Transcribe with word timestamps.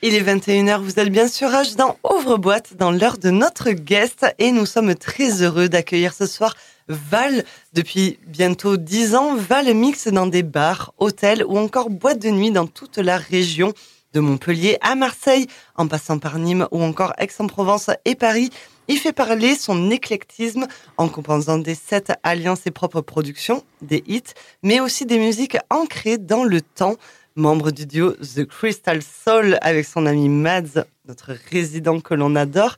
Il 0.00 0.14
est 0.14 0.22
21h, 0.22 0.80
vous 0.80 1.00
êtes 1.00 1.08
bien 1.08 1.26
sûr 1.26 1.48
H 1.48 1.74
dans 1.74 1.96
Ouvre-boîte, 2.08 2.76
dans 2.76 2.92
l'heure 2.92 3.18
de 3.18 3.30
notre 3.30 3.72
guest, 3.72 4.26
et 4.38 4.52
nous 4.52 4.64
sommes 4.64 4.94
très 4.94 5.42
heureux 5.42 5.68
d'accueillir 5.68 6.14
ce 6.14 6.24
soir 6.24 6.54
Val. 6.86 7.44
Depuis 7.72 8.20
bientôt 8.28 8.76
10 8.76 9.16
ans, 9.16 9.34
Val 9.34 9.74
mixe 9.74 10.06
dans 10.06 10.28
des 10.28 10.44
bars, 10.44 10.94
hôtels 10.98 11.44
ou 11.44 11.58
encore 11.58 11.90
boîtes 11.90 12.22
de 12.22 12.28
nuit 12.30 12.52
dans 12.52 12.68
toute 12.68 12.98
la 12.98 13.16
région, 13.16 13.72
de 14.12 14.20
Montpellier 14.20 14.78
à 14.82 14.94
Marseille, 14.94 15.48
en 15.74 15.88
passant 15.88 16.20
par 16.20 16.38
Nîmes 16.38 16.68
ou 16.70 16.80
encore 16.80 17.12
Aix-en-Provence 17.18 17.90
et 18.04 18.14
Paris. 18.14 18.50
Il 18.86 18.98
fait 18.98 19.12
parler 19.12 19.56
son 19.56 19.90
éclectisme 19.90 20.68
en 20.96 21.08
composant 21.08 21.58
des 21.58 21.74
sets 21.74 22.14
alliant 22.22 22.54
ses 22.54 22.70
propres 22.70 23.00
productions, 23.00 23.64
des 23.82 24.04
hits, 24.06 24.22
mais 24.62 24.78
aussi 24.78 25.06
des 25.06 25.18
musiques 25.18 25.58
ancrées 25.70 26.18
dans 26.18 26.44
le 26.44 26.60
temps 26.60 26.94
membre 27.38 27.70
du 27.70 27.86
duo 27.86 28.12
The 28.12 28.44
Crystal 28.44 29.00
Soul 29.02 29.58
avec 29.62 29.86
son 29.86 30.06
ami 30.06 30.28
Mads, 30.28 30.84
notre 31.06 31.32
résident 31.50 32.00
que 32.00 32.14
l'on 32.14 32.36
adore. 32.36 32.76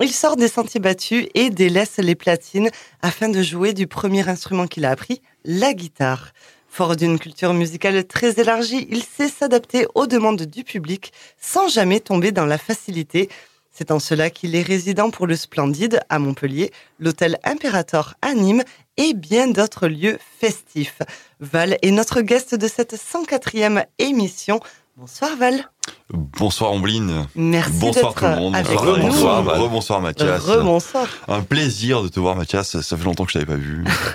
Il 0.00 0.10
sort 0.10 0.36
des 0.36 0.48
sentiers 0.48 0.80
battus 0.80 1.26
et 1.34 1.50
délaisse 1.50 1.98
les 1.98 2.14
platines 2.14 2.70
afin 3.02 3.28
de 3.28 3.42
jouer 3.42 3.74
du 3.74 3.86
premier 3.86 4.26
instrument 4.28 4.66
qu'il 4.66 4.86
a 4.86 4.90
appris, 4.90 5.20
la 5.44 5.74
guitare. 5.74 6.32
Fort 6.68 6.96
d'une 6.96 7.18
culture 7.18 7.52
musicale 7.52 8.04
très 8.04 8.40
élargie, 8.40 8.86
il 8.90 9.02
sait 9.02 9.28
s'adapter 9.28 9.86
aux 9.94 10.06
demandes 10.06 10.42
du 10.42 10.64
public 10.64 11.12
sans 11.38 11.68
jamais 11.68 12.00
tomber 12.00 12.32
dans 12.32 12.46
la 12.46 12.58
facilité. 12.58 13.28
C'est 13.70 13.90
en 13.90 13.98
cela 13.98 14.30
qu'il 14.30 14.56
est 14.56 14.62
résident 14.62 15.10
pour 15.10 15.26
le 15.26 15.36
Splendide 15.36 16.00
à 16.08 16.18
Montpellier, 16.18 16.72
l'hôtel 16.98 17.38
Imperator 17.44 18.14
à 18.22 18.34
Nîmes 18.34 18.64
et 19.00 19.14
bien 19.14 19.48
d'autres 19.48 19.88
lieux 19.88 20.18
festifs. 20.40 20.98
Val 21.40 21.78
est 21.80 21.90
notre 21.90 22.20
guest 22.20 22.54
de 22.54 22.68
cette 22.68 22.94
104e 22.94 23.86
émission. 23.98 24.60
Bonsoir 24.98 25.36
Val. 25.38 25.70
Bonsoir 26.10 26.72
Ombline. 26.72 27.26
Merci 27.34 27.78
Bonsoir 27.80 28.12
tout 28.12 28.24
le 28.26 28.36
monde. 28.36 28.56
Rebonsoir, 28.56 29.58
Rebonsoir 29.58 30.00
Mathias. 30.02 30.42
Rebonsoir. 30.42 31.08
Un 31.28 31.40
plaisir 31.40 32.02
de 32.02 32.08
te 32.08 32.20
voir 32.20 32.36
Mathias. 32.36 32.78
Ça 32.82 32.96
fait 32.98 33.04
longtemps 33.04 33.24
que 33.24 33.32
je 33.32 33.38
t'avais 33.38 33.50
pas 33.50 33.58
vu. 33.58 33.84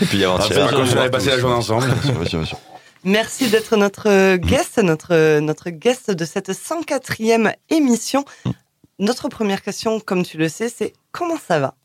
Et 0.00 0.04
puis 0.06 0.24
avant-hier, 0.24 0.68
quand 0.68 0.82
on 0.82 0.96
avait 0.96 1.10
passé 1.10 1.28
la 1.28 1.38
journée 1.38 1.54
ensemble. 1.54 1.86
Merci 3.04 3.48
d'être 3.48 3.76
notre 3.76 4.34
guest, 4.34 4.78
notre, 4.78 5.38
notre 5.38 5.70
guest 5.70 6.10
de 6.10 6.24
cette 6.24 6.50
104e 6.50 7.54
émission. 7.70 8.24
Notre 8.98 9.28
première 9.28 9.62
question, 9.62 10.00
comme 10.00 10.24
tu 10.24 10.38
le 10.38 10.48
sais, 10.48 10.68
c'est 10.68 10.92
comment 11.12 11.38
ça 11.38 11.60
va? 11.60 11.76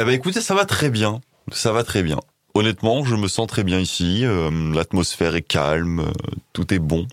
Eh 0.00 0.04
ben 0.04 0.10
écoutez, 0.10 0.40
ça 0.40 0.54
va 0.54 0.64
très 0.64 0.90
bien. 0.90 1.20
Ça 1.52 1.72
va 1.72 1.84
très 1.84 2.02
bien. 2.02 2.18
Honnêtement, 2.54 3.04
je 3.04 3.14
me 3.16 3.28
sens 3.28 3.46
très 3.46 3.64
bien 3.64 3.78
ici. 3.78 4.20
Euh, 4.24 4.50
L'atmosphère 4.74 5.36
est 5.36 5.42
calme, 5.42 6.00
euh, 6.00 6.12
tout 6.52 6.72
est 6.72 6.78
bon. 6.78 7.06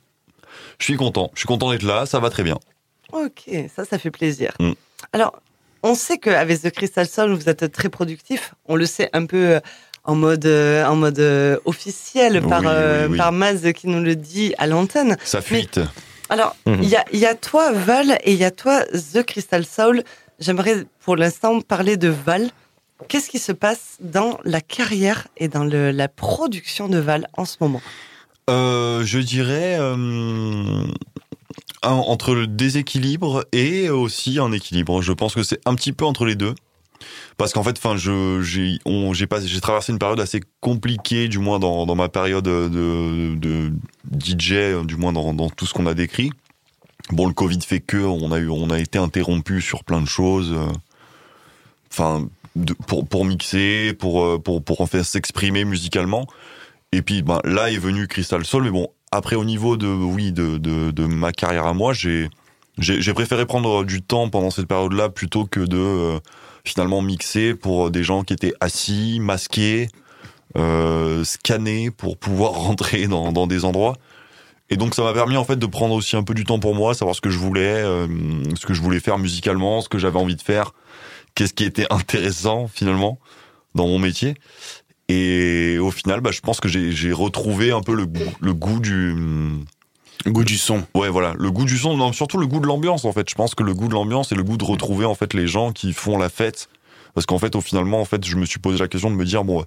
Je 0.80 0.86
suis 0.86 0.96
content. 0.98 1.32
Je 1.34 1.40
suis 1.42 1.48
content 1.48 1.72
d'être 1.72 1.84
là. 1.84 2.06
Ça 2.06 2.20
va 2.20 2.30
très 2.30 2.44
bien. 2.44 2.58
Ok, 3.12 3.44
ça, 3.76 3.86
ça 3.86 3.98
fait 4.00 4.12
plaisir. 4.12 4.54
Mm. 4.60 4.72
Alors, 5.12 5.34
on 5.84 5.96
sait 5.96 6.18
qu'avec 6.18 6.62
The 6.62 6.72
Crystal 6.72 7.08
Soul, 7.08 7.34
vous 7.34 7.50
êtes 7.50 7.72
très 7.72 7.90
productif. 7.90 8.54
On 8.66 8.76
le 8.76 8.86
sait 8.86 9.10
un 9.14 9.26
peu 9.26 9.56
euh, 9.56 9.60
en 10.06 10.16
mode, 10.16 10.46
en 10.46 10.96
mode 10.96 11.20
officiel 11.66 12.42
par, 12.42 12.62
Oui, 12.62 12.68
oui, 12.68 13.08
oui. 13.12 13.18
par 13.18 13.32
Maz 13.32 13.72
qui 13.74 13.88
nous 13.88 14.02
le 14.04 14.16
dit 14.16 14.54
à 14.58 14.68
l'antenne. 14.68 15.18
Ça 15.24 15.42
fuite. 15.42 15.80
Alors, 16.30 16.56
il 16.66 16.74
Mhm. 16.74 16.84
y, 16.84 16.96
a, 16.96 17.06
il 17.14 17.20
y 17.20 17.26
a 17.26 17.36
toi, 17.36 17.72
Val, 17.74 18.18
et 18.24 18.32
il 18.32 18.38
y 18.40 18.44
a 18.46 18.52
toi, 18.52 18.82
The 19.14 19.24
Crystal 19.24 19.66
Soul. 19.66 20.04
J'aimerais 20.40 20.86
pour 21.06 21.16
l'instant 21.16 21.62
parler 21.62 21.96
de 21.98 22.08
Val. 22.10 22.50
Qu'est-ce 23.08 23.30
qui 23.30 23.40
se 23.40 23.52
passe 23.52 23.98
dans 24.02 24.40
la 24.44 24.62
carrière 24.62 25.28
et 25.38 25.48
dans 25.48 25.64
la 25.64 26.08
production 26.08 26.88
de 26.88 26.98
Val 26.98 27.28
en 27.38 27.46
ce 27.46 27.58
moment? 27.62 27.82
Euh, 28.50 29.04
je 29.06 29.20
dirais 29.20 29.78
euh, 29.80 30.86
entre 31.82 32.36
le 32.36 32.48
déséquilibre 32.48 33.46
et 33.52 33.90
aussi 33.90 34.40
un 34.40 34.52
équilibre. 34.52 35.02
Je 35.02 35.14
pense 35.14 35.34
que 35.34 35.44
c'est 35.44 35.62
un 35.66 35.76
petit 35.76 35.94
peu 35.94 36.06
entre 36.06 36.26
les 36.26 36.36
deux. 36.36 36.56
Parce 37.38 37.52
qu'en 37.52 37.64
fait, 37.64 37.78
enfin, 37.78 37.96
j'ai, 37.98 39.60
traversé 39.62 39.92
une 39.92 40.00
période 40.00 40.20
assez 40.20 40.42
compliquée, 40.62 41.28
du 41.28 41.40
moins 41.40 41.60
dans, 41.60 41.96
ma 41.96 42.08
période 42.08 42.46
de, 42.46 43.74
DJ, 44.20 44.86
du 44.86 44.96
moins 44.96 45.12
dans, 45.12 45.50
tout 45.50 45.66
ce 45.66 45.74
qu'on 45.74 45.86
a 45.86 45.94
décrit. 45.94 46.32
Bon, 47.10 47.28
le 47.28 47.34
Covid 47.34 47.60
fait 47.62 47.82
que 47.82 47.98
on 47.98 48.32
a 48.32 48.40
on 48.40 48.70
a 48.70 48.80
été 48.80 48.98
interrompu 48.98 49.62
sur 49.62 49.84
plein 49.84 50.00
de 50.00 50.08
choses. 50.08 50.56
Enfin, 51.92 52.28
pour 52.88 53.08
pour 53.08 53.26
mixer, 53.26 53.94
pour 53.94 54.24
euh, 54.24 54.40
pour 54.40 54.64
pour 54.64 54.82
en 54.82 54.86
faire 54.86 55.06
s'exprimer 55.06 55.66
musicalement. 55.66 56.28
Et 56.94 57.02
puis, 57.02 57.24
ben, 57.24 57.40
là 57.44 57.72
est 57.72 57.78
venu 57.78 58.08
Crystal 58.08 58.46
Soul. 58.46 58.64
Mais 58.64 58.70
bon, 58.70 58.88
après, 59.12 59.36
au 59.36 59.44
niveau 59.44 59.78
de, 59.78 59.88
oui, 59.88 60.32
de, 60.32 60.58
de, 60.60 60.92
de 60.92 61.06
ma 61.06 61.32
carrière 61.32 61.66
à 61.66 61.74
moi, 61.74 61.92
j'ai, 61.92 62.30
j'ai, 62.78 63.02
j'ai 63.02 63.14
préféré 63.14 63.48
prendre 63.48 63.84
du 63.84 64.04
temps 64.04 64.30
pendant 64.30 64.52
cette 64.52 64.68
période-là 64.68 65.10
plutôt 65.10 65.46
que 65.46 65.60
de 65.60 65.78
euh, 65.78 66.20
finalement 66.64 67.02
mixer 67.02 67.56
pour 67.56 67.90
des 67.90 68.04
gens 68.04 68.24
qui 68.24 68.34
étaient 68.34 68.54
assis, 68.60 69.20
masqués, 69.20 69.88
euh, 70.56 71.24
scannés 71.24 71.90
pour 71.90 72.18
pouvoir 72.18 72.52
rentrer 72.54 73.08
dans, 73.08 73.32
dans 73.32 73.48
des 73.48 73.66
endroits. 73.66 73.96
Et 74.70 74.78
donc, 74.78 74.94
ça 74.94 75.04
m'a 75.04 75.14
permis 75.14 75.38
en 75.38 75.46
fait 75.46 75.58
de 75.58 75.66
prendre 75.66 75.96
aussi 75.96 76.16
un 76.16 76.24
peu 76.24 76.36
du 76.36 76.44
temps 76.44 76.60
pour 76.60 76.76
moi, 76.76 76.94
savoir 76.94 77.16
ce 77.16 77.22
que 77.22 77.30
je 77.30 77.40
voulais, 77.40 77.82
euh, 77.84 78.08
ce 78.56 78.68
que 78.68 78.74
je 78.76 78.82
voulais 78.82 79.00
faire 79.00 79.18
musicalement, 79.18 79.82
ce 79.82 79.90
que 79.90 79.98
j'avais 79.98 80.20
envie 80.20 80.36
de 80.36 80.42
faire, 80.42 80.74
qu'est-ce 81.36 81.54
qui 81.54 81.64
était 81.64 81.88
intéressant 81.92 82.68
finalement 82.68 83.20
dans 83.76 83.88
mon 83.88 84.00
métier. 84.00 84.36
Et 85.10 85.78
au 85.80 85.92
final, 85.92 86.22
bah, 86.22 86.32
je 86.32 86.40
pense 86.40 86.60
que 86.60 86.68
j'ai 86.70 86.92
j'ai 86.92 87.12
retrouvé 87.12 87.72
un 87.72 87.82
peu 87.82 87.94
le 87.96 88.06
goût, 88.06 88.32
le 88.40 88.54
goût 88.54 88.80
du, 88.80 89.16
Goût 90.26 90.46
du 90.46 90.58
son. 90.58 90.84
ouais, 90.96 91.10
voilà, 91.10 91.34
le 91.38 91.52
goût 91.52 91.66
du 91.66 91.78
son, 91.78 91.98
non, 91.98 92.14
surtout 92.14 92.38
le 92.38 92.48
goût 92.48 92.62
de 92.62 92.68
l'ambiance 92.68 93.04
en 93.04 93.12
fait. 93.12 93.30
Je 93.30 93.36
pense 93.36 93.56
que 93.56 93.64
le 93.64 93.74
goût 93.74 93.90
de 93.90 93.94
l'ambiance 93.94 94.32
et 94.32 94.36
le 94.36 94.44
goût 94.44 94.56
de 94.58 94.64
retrouver 94.64 95.06
en 95.06 95.16
fait 95.16 95.34
les 95.34 95.48
gens 95.48 95.74
qui 95.74 95.92
font 95.92 96.18
la 96.18 96.30
fête, 96.30 96.70
parce 97.14 97.26
qu'en 97.26 97.40
fait, 97.40 97.56
au 97.56 97.62
finalement, 97.62 98.00
en 98.00 98.06
fait, 98.06 98.24
je 98.26 98.38
me 98.38 98.46
suis 98.46 98.60
posé 98.60 98.78
la 98.80 98.88
question 98.88 99.12
de 99.12 99.16
me 99.16 99.26
dire 99.26 99.44
bon, 99.44 99.66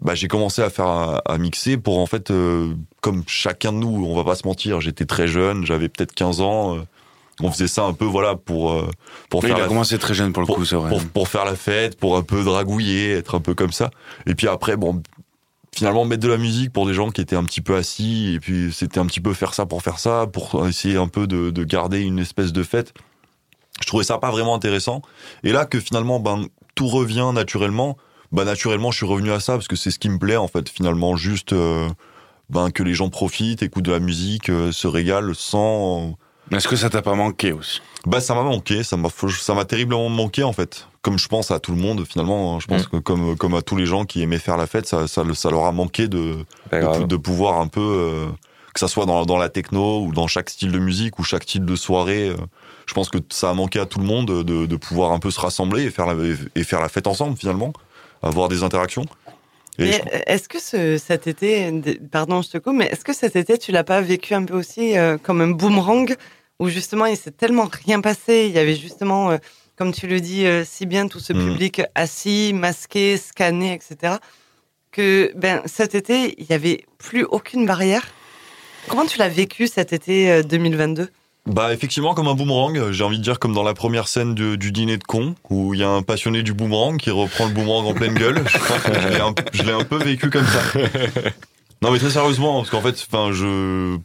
bah, 0.00 0.14
j'ai 0.14 0.28
commencé 0.28 0.62
à 0.62 0.70
faire 0.70 0.86
à, 0.86 1.18
à 1.26 1.36
mixer 1.36 1.76
pour 1.76 1.98
en 1.98 2.06
fait, 2.06 2.30
euh, 2.30 2.72
comme 3.02 3.24
chacun 3.26 3.72
de 3.74 3.78
nous, 3.78 4.06
on 4.06 4.14
va 4.16 4.24
pas 4.24 4.36
se 4.36 4.46
mentir, 4.46 4.80
j'étais 4.80 5.04
très 5.04 5.28
jeune, 5.28 5.66
j'avais 5.66 5.90
peut-être 5.90 6.14
15 6.14 6.40
ans. 6.40 6.76
euh, 6.76 6.80
on 7.40 7.50
faisait 7.50 7.68
ça 7.68 7.84
un 7.84 7.92
peu, 7.92 8.04
voilà, 8.04 8.36
pour 8.36 8.72
euh, 8.72 8.90
pour 9.30 9.42
faire 9.42 9.56
il 9.56 9.60
a 9.60 9.62
la 9.62 9.68
commencé 9.68 9.98
très 9.98 10.14
jeune 10.14 10.32
pour 10.32 10.42
le 10.42 10.46
pour, 10.46 10.56
coup, 10.56 10.64
c'est 10.64 10.76
vrai. 10.76 10.88
pour, 10.88 11.04
pour 11.04 11.28
faire 11.28 11.44
la 11.44 11.56
fête, 11.56 11.98
pour 11.98 12.16
un 12.16 12.22
peu 12.22 12.42
dragouiller, 12.42 13.12
être 13.12 13.34
un 13.34 13.40
peu 13.40 13.54
comme 13.54 13.72
ça. 13.72 13.90
Et 14.26 14.34
puis 14.34 14.48
après, 14.48 14.76
bon, 14.76 15.02
finalement, 15.74 16.04
mettre 16.04 16.22
de 16.22 16.28
la 16.28 16.38
musique 16.38 16.72
pour 16.72 16.86
des 16.86 16.94
gens 16.94 17.10
qui 17.10 17.20
étaient 17.20 17.36
un 17.36 17.44
petit 17.44 17.60
peu 17.60 17.76
assis, 17.76 18.34
et 18.34 18.40
puis 18.40 18.72
c'était 18.72 18.98
un 18.98 19.06
petit 19.06 19.20
peu 19.20 19.32
faire 19.32 19.54
ça 19.54 19.66
pour 19.66 19.82
faire 19.82 19.98
ça, 19.98 20.26
pour 20.26 20.66
essayer 20.66 20.96
un 20.96 21.08
peu 21.08 21.26
de, 21.26 21.50
de 21.50 21.64
garder 21.64 22.00
une 22.00 22.18
espèce 22.18 22.52
de 22.52 22.62
fête. 22.62 22.92
Je 23.80 23.86
trouvais 23.86 24.04
ça 24.04 24.18
pas 24.18 24.30
vraiment 24.30 24.54
intéressant. 24.54 25.02
Et 25.44 25.52
là, 25.52 25.64
que 25.64 25.78
finalement, 25.78 26.18
ben, 26.18 26.46
tout 26.74 26.88
revient 26.88 27.30
naturellement, 27.32 27.96
bah, 28.32 28.44
naturellement, 28.44 28.90
je 28.90 28.96
suis 28.98 29.06
revenu 29.06 29.30
à 29.30 29.40
ça, 29.40 29.54
parce 29.54 29.68
que 29.68 29.76
c'est 29.76 29.90
ce 29.90 29.98
qui 29.98 30.08
me 30.08 30.18
plaît, 30.18 30.36
en 30.36 30.48
fait, 30.48 30.68
finalement, 30.68 31.16
juste, 31.16 31.52
euh, 31.52 31.88
ben, 32.50 32.70
que 32.70 32.82
les 32.82 32.94
gens 32.94 33.08
profitent, 33.08 33.62
écoutent 33.62 33.84
de 33.84 33.92
la 33.92 34.00
musique, 34.00 34.50
euh, 34.50 34.72
se 34.72 34.86
régalent 34.88 35.34
sans, 35.34 36.16
Est-ce 36.52 36.68
que 36.68 36.76
ça 36.76 36.88
t'a 36.90 37.02
pas 37.02 37.14
manqué 37.14 37.52
aussi? 37.52 37.80
Bah 38.06 38.20
ça 38.20 38.34
m'a 38.34 38.42
manqué, 38.42 38.82
ça 38.82 38.96
m'a 38.96 39.08
ça 39.10 39.54
m'a 39.54 39.64
terriblement 39.64 40.08
manqué 40.08 40.42
en 40.42 40.52
fait. 40.52 40.86
Comme 41.02 41.18
je 41.18 41.28
pense 41.28 41.50
à 41.50 41.58
tout 41.60 41.72
le 41.72 41.78
monde 41.78 42.04
finalement, 42.06 42.56
hein. 42.56 42.58
je 42.60 42.66
pense 42.66 42.84
Mm. 42.86 42.90
que 42.90 42.96
comme 42.98 43.36
comme 43.36 43.54
à 43.54 43.62
tous 43.62 43.76
les 43.76 43.86
gens 43.86 44.04
qui 44.04 44.22
aimaient 44.22 44.38
faire 44.38 44.56
la 44.56 44.66
fête, 44.66 44.86
ça 44.86 45.06
ça, 45.08 45.22
ça 45.34 45.50
leur 45.50 45.64
a 45.64 45.72
manqué 45.72 46.08
de 46.08 46.36
de, 46.72 47.16
pouvoir 47.16 47.60
un 47.60 47.66
peu 47.68 47.80
euh, 47.80 48.26
que 48.72 48.80
ça 48.80 48.88
soit 48.88 49.04
dans 49.06 49.24
dans 49.26 49.36
la 49.38 49.48
techno 49.48 50.02
ou 50.04 50.12
dans 50.12 50.26
chaque 50.26 50.48
style 50.50 50.72
de 50.72 50.78
musique 50.78 51.18
ou 51.18 51.22
chaque 51.24 51.42
style 51.42 51.64
de 51.64 51.76
soirée. 51.76 52.28
euh, 52.30 52.36
je 52.86 52.94
pense 52.94 53.10
que 53.10 53.18
ça 53.30 53.50
a 53.50 53.54
manqué 53.54 53.78
à 53.80 53.84
tout 53.86 53.98
le 53.98 54.06
monde 54.06 54.42
de, 54.44 54.64
de 54.66 54.76
pouvoir 54.76 55.12
un 55.12 55.18
peu 55.18 55.30
se 55.30 55.40
rassembler 55.40 55.82
et 55.84 55.90
faire 55.90 56.06
la 56.06 56.14
et 56.54 56.64
faire 56.64 56.80
la 56.80 56.88
fête 56.88 57.06
ensemble 57.06 57.36
finalement, 57.36 57.72
avoir 58.22 58.48
des 58.48 58.62
interactions. 58.62 59.04
Et 59.78 59.84
Mais, 59.84 59.92
je- 59.92 60.00
Est-ce 60.32 60.48
que 60.48 60.58
ce, 60.60 60.96
cet 60.98 61.26
été, 61.28 61.70
pardon, 62.10 62.42
je 62.42 62.48
te 62.50 62.58
coupe, 62.58 62.74
mais 62.74 62.86
est-ce 62.86 63.04
que 63.04 63.12
cet 63.14 63.36
été, 63.36 63.58
tu 63.58 63.70
l'as 63.70 63.84
pas 63.84 64.00
vécu 64.00 64.34
un 64.34 64.44
peu 64.44 64.54
aussi 64.56 64.96
euh, 64.98 65.18
comme 65.22 65.40
un 65.40 65.48
boomerang? 65.50 66.16
Où 66.58 66.68
justement 66.68 67.06
il 67.06 67.16
s'est 67.16 67.30
tellement 67.30 67.68
rien 67.86 68.00
passé, 68.00 68.46
il 68.48 68.52
y 68.54 68.58
avait 68.58 68.76
justement, 68.76 69.30
euh, 69.30 69.38
comme 69.76 69.92
tu 69.92 70.06
le 70.06 70.20
dis 70.20 70.46
euh, 70.46 70.64
si 70.64 70.86
bien, 70.86 71.06
tout 71.08 71.20
ce 71.20 71.32
Mhm. 71.32 71.52
public 71.52 71.82
assis, 71.94 72.52
masqué, 72.54 73.16
scanné, 73.16 73.74
etc. 73.74 74.14
Que 74.90 75.32
ben 75.36 75.62
cet 75.66 75.94
été, 75.94 76.34
il 76.38 76.46
y 76.48 76.52
avait 76.52 76.84
plus 76.98 77.24
aucune 77.24 77.66
barrière. 77.66 78.02
Comment 78.88 79.04
tu 79.06 79.18
l'as 79.18 79.28
vécu 79.28 79.66
cet 79.66 79.92
été 79.92 80.30
euh, 80.30 80.42
2022 80.42 81.10
Bah 81.46 81.72
effectivement 81.74 82.14
comme 82.14 82.26
un 82.26 82.34
boomerang, 82.34 82.90
j'ai 82.90 83.04
envie 83.04 83.18
de 83.18 83.22
dire 83.22 83.38
comme 83.38 83.52
dans 83.54 83.62
la 83.62 83.74
première 83.74 84.08
scène 84.08 84.34
de- 84.34 84.56
du 84.56 84.72
dîner 84.72 84.96
de 84.96 85.04
con 85.04 85.34
où 85.50 85.74
il 85.74 85.80
y 85.80 85.84
a 85.84 85.88
un 85.90 86.02
passionné 86.02 86.42
du 86.42 86.54
boomerang 86.54 86.96
qui 86.96 87.10
reprend 87.10 87.46
le 87.46 87.52
boomerang 87.52 87.86
en 87.86 87.94
pleine 87.94 88.14
gueule. 88.14 88.42
Je 88.48 88.58
pense 88.58 88.82
que 88.82 89.00
je 89.00 89.62
l'ai 89.62 89.70
un, 89.72 89.78
un 89.80 89.84
peu 89.84 89.98
vécu 89.98 90.30
comme 90.30 90.46
ça. 90.46 90.62
Non 91.82 91.92
mais 91.92 91.98
très 91.98 92.10
sérieusement 92.10 92.56
parce 92.58 92.70
qu'en 92.70 92.80
fait, 92.82 92.96
enfin 93.08 93.30
je 93.32 93.96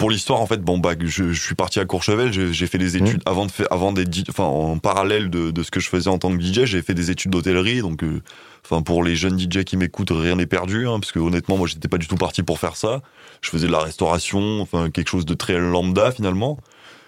pour 0.00 0.10
l'histoire 0.10 0.40
en 0.40 0.46
fait 0.46 0.62
bon 0.62 0.78
bah 0.78 0.94
je, 0.98 1.30
je 1.34 1.40
suis 1.40 1.54
parti 1.54 1.78
à 1.78 1.84
Courchevel, 1.84 2.32
j'ai 2.32 2.66
fait 2.66 2.78
des 2.78 2.96
études 2.96 3.20
avant 3.26 3.44
de 3.44 3.50
faire 3.50 3.66
avant 3.70 3.92
d'être 3.92 4.30
enfin 4.30 4.44
en 4.44 4.78
parallèle 4.78 5.28
de, 5.28 5.50
de 5.50 5.62
ce 5.62 5.70
que 5.70 5.78
je 5.78 5.90
faisais 5.90 6.08
en 6.08 6.18
tant 6.18 6.34
que 6.34 6.42
DJ, 6.42 6.64
j'ai 6.64 6.80
fait 6.80 6.94
des 6.94 7.10
études 7.10 7.32
d'hôtellerie 7.32 7.82
donc 7.82 8.02
euh, 8.02 8.22
enfin 8.64 8.80
pour 8.80 9.04
les 9.04 9.14
jeunes 9.14 9.38
DJ 9.38 9.62
qui 9.62 9.76
m'écoutent 9.76 10.12
rien 10.12 10.36
n'est 10.36 10.46
perdu 10.46 10.88
hein, 10.88 11.00
parce 11.00 11.12
que 11.12 11.18
honnêtement 11.18 11.58
moi 11.58 11.68
j'étais 11.68 11.86
pas 11.86 11.98
du 11.98 12.08
tout 12.08 12.16
parti 12.16 12.42
pour 12.42 12.58
faire 12.58 12.76
ça. 12.76 13.02
Je 13.42 13.50
faisais 13.50 13.66
de 13.66 13.72
la 13.72 13.80
restauration, 13.80 14.62
enfin 14.62 14.88
quelque 14.88 15.10
chose 15.10 15.26
de 15.26 15.34
très 15.34 15.58
lambda 15.58 16.12
finalement. 16.12 16.56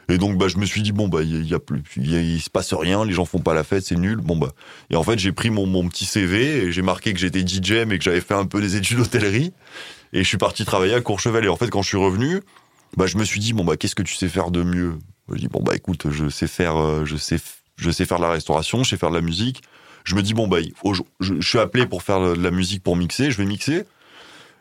Et 0.09 0.19
donc, 0.19 0.37
bah, 0.37 0.49
je 0.49 0.59
me 0.59 0.67
suis 0.67 0.83
dit, 0.83 0.91
bon, 0.91 1.06
bah, 1.09 1.23
il 1.23 1.47
y, 1.47 1.55
a 1.55 1.61
plus, 1.61 1.81
il, 1.97 2.41
se 2.41 2.50
passe 2.50 2.75
rien, 2.75 3.05
les 3.05 3.12
gens 3.12 3.25
font 3.25 3.39
pas 3.39 3.55
la 3.55 3.62
fête, 3.62 3.85
c'est 3.85 3.97
nul. 3.97 4.17
Bon, 4.17 4.37
bah. 4.37 4.50
Et 4.91 4.97
en 4.97 5.05
fait, 5.05 5.19
j'ai 5.19 5.31
pris 5.31 5.49
mon, 5.49 5.65
mon 5.65 5.89
petit 5.89 6.05
CV 6.05 6.65
et 6.65 6.73
j'ai 6.73 6.83
marqué 6.83 7.15
que 7.15 7.21
j'étais 7.21 7.47
DJ, 7.47 7.87
mais 7.87 7.99
que 7.99 8.05
j'avais 8.05 8.21
fait 8.21 8.35
un 8.35 8.44
peu 8.44 8.61
des 8.61 8.77
études 8.77 8.99
d'hôtellerie. 8.99 9.53
Et 10.12 10.23
je 10.23 10.29
suis 10.29 10.39
parti 10.39 10.65
travailler 10.65 10.94
à 10.94 11.00
Courchevel. 11.00 11.44
Et 11.44 11.49
en 11.49 11.56
fait, 11.56 11.71
quand 11.71 11.83
je 11.83 11.89
suis 11.89 11.97
revenu, 11.97 12.41
bah, 12.97 13.06
je 13.06 13.17
me 13.17 13.25
suis 13.25 13.41
dit, 13.41 13.53
bon, 13.53 13.65
bah, 13.65 13.77
qu'est-ce 13.77 13.94
que 13.94 14.03
tu 14.03 14.15
sais 14.15 14.29
faire 14.29 14.50
de 14.50 14.62
mieux? 14.62 14.99
Je 15.31 15.39
dis, 15.39 15.49
bon, 15.49 15.62
bah, 15.62 15.75
écoute, 15.75 16.11
je 16.11 16.29
sais 16.29 16.47
faire, 16.47 16.77
euh, 16.77 17.05
je 17.05 17.17
sais, 17.17 17.39
je 17.77 17.91
sais 17.91 18.05
faire 18.05 18.19
de 18.19 18.23
la 18.23 18.31
restauration, 18.31 18.85
je 18.85 18.91
sais 18.91 18.97
faire 18.97 19.11
de 19.11 19.17
la 19.17 19.23
musique. 19.23 19.62
Je 20.05 20.15
me 20.15 20.23
dis, 20.23 20.35
bon, 20.35 20.49
bah, 20.49 20.59
je, 20.61 21.03
je, 21.21 21.41
suis 21.41 21.59
appelé 21.59 21.87
pour 21.87 22.03
faire 22.03 22.21
de 22.21 22.43
la 22.43 22.50
musique, 22.50 22.83
pour 22.83 22.97
mixer, 22.97 23.31
je 23.31 23.39
vais 23.39 23.44
mixer. 23.44 23.85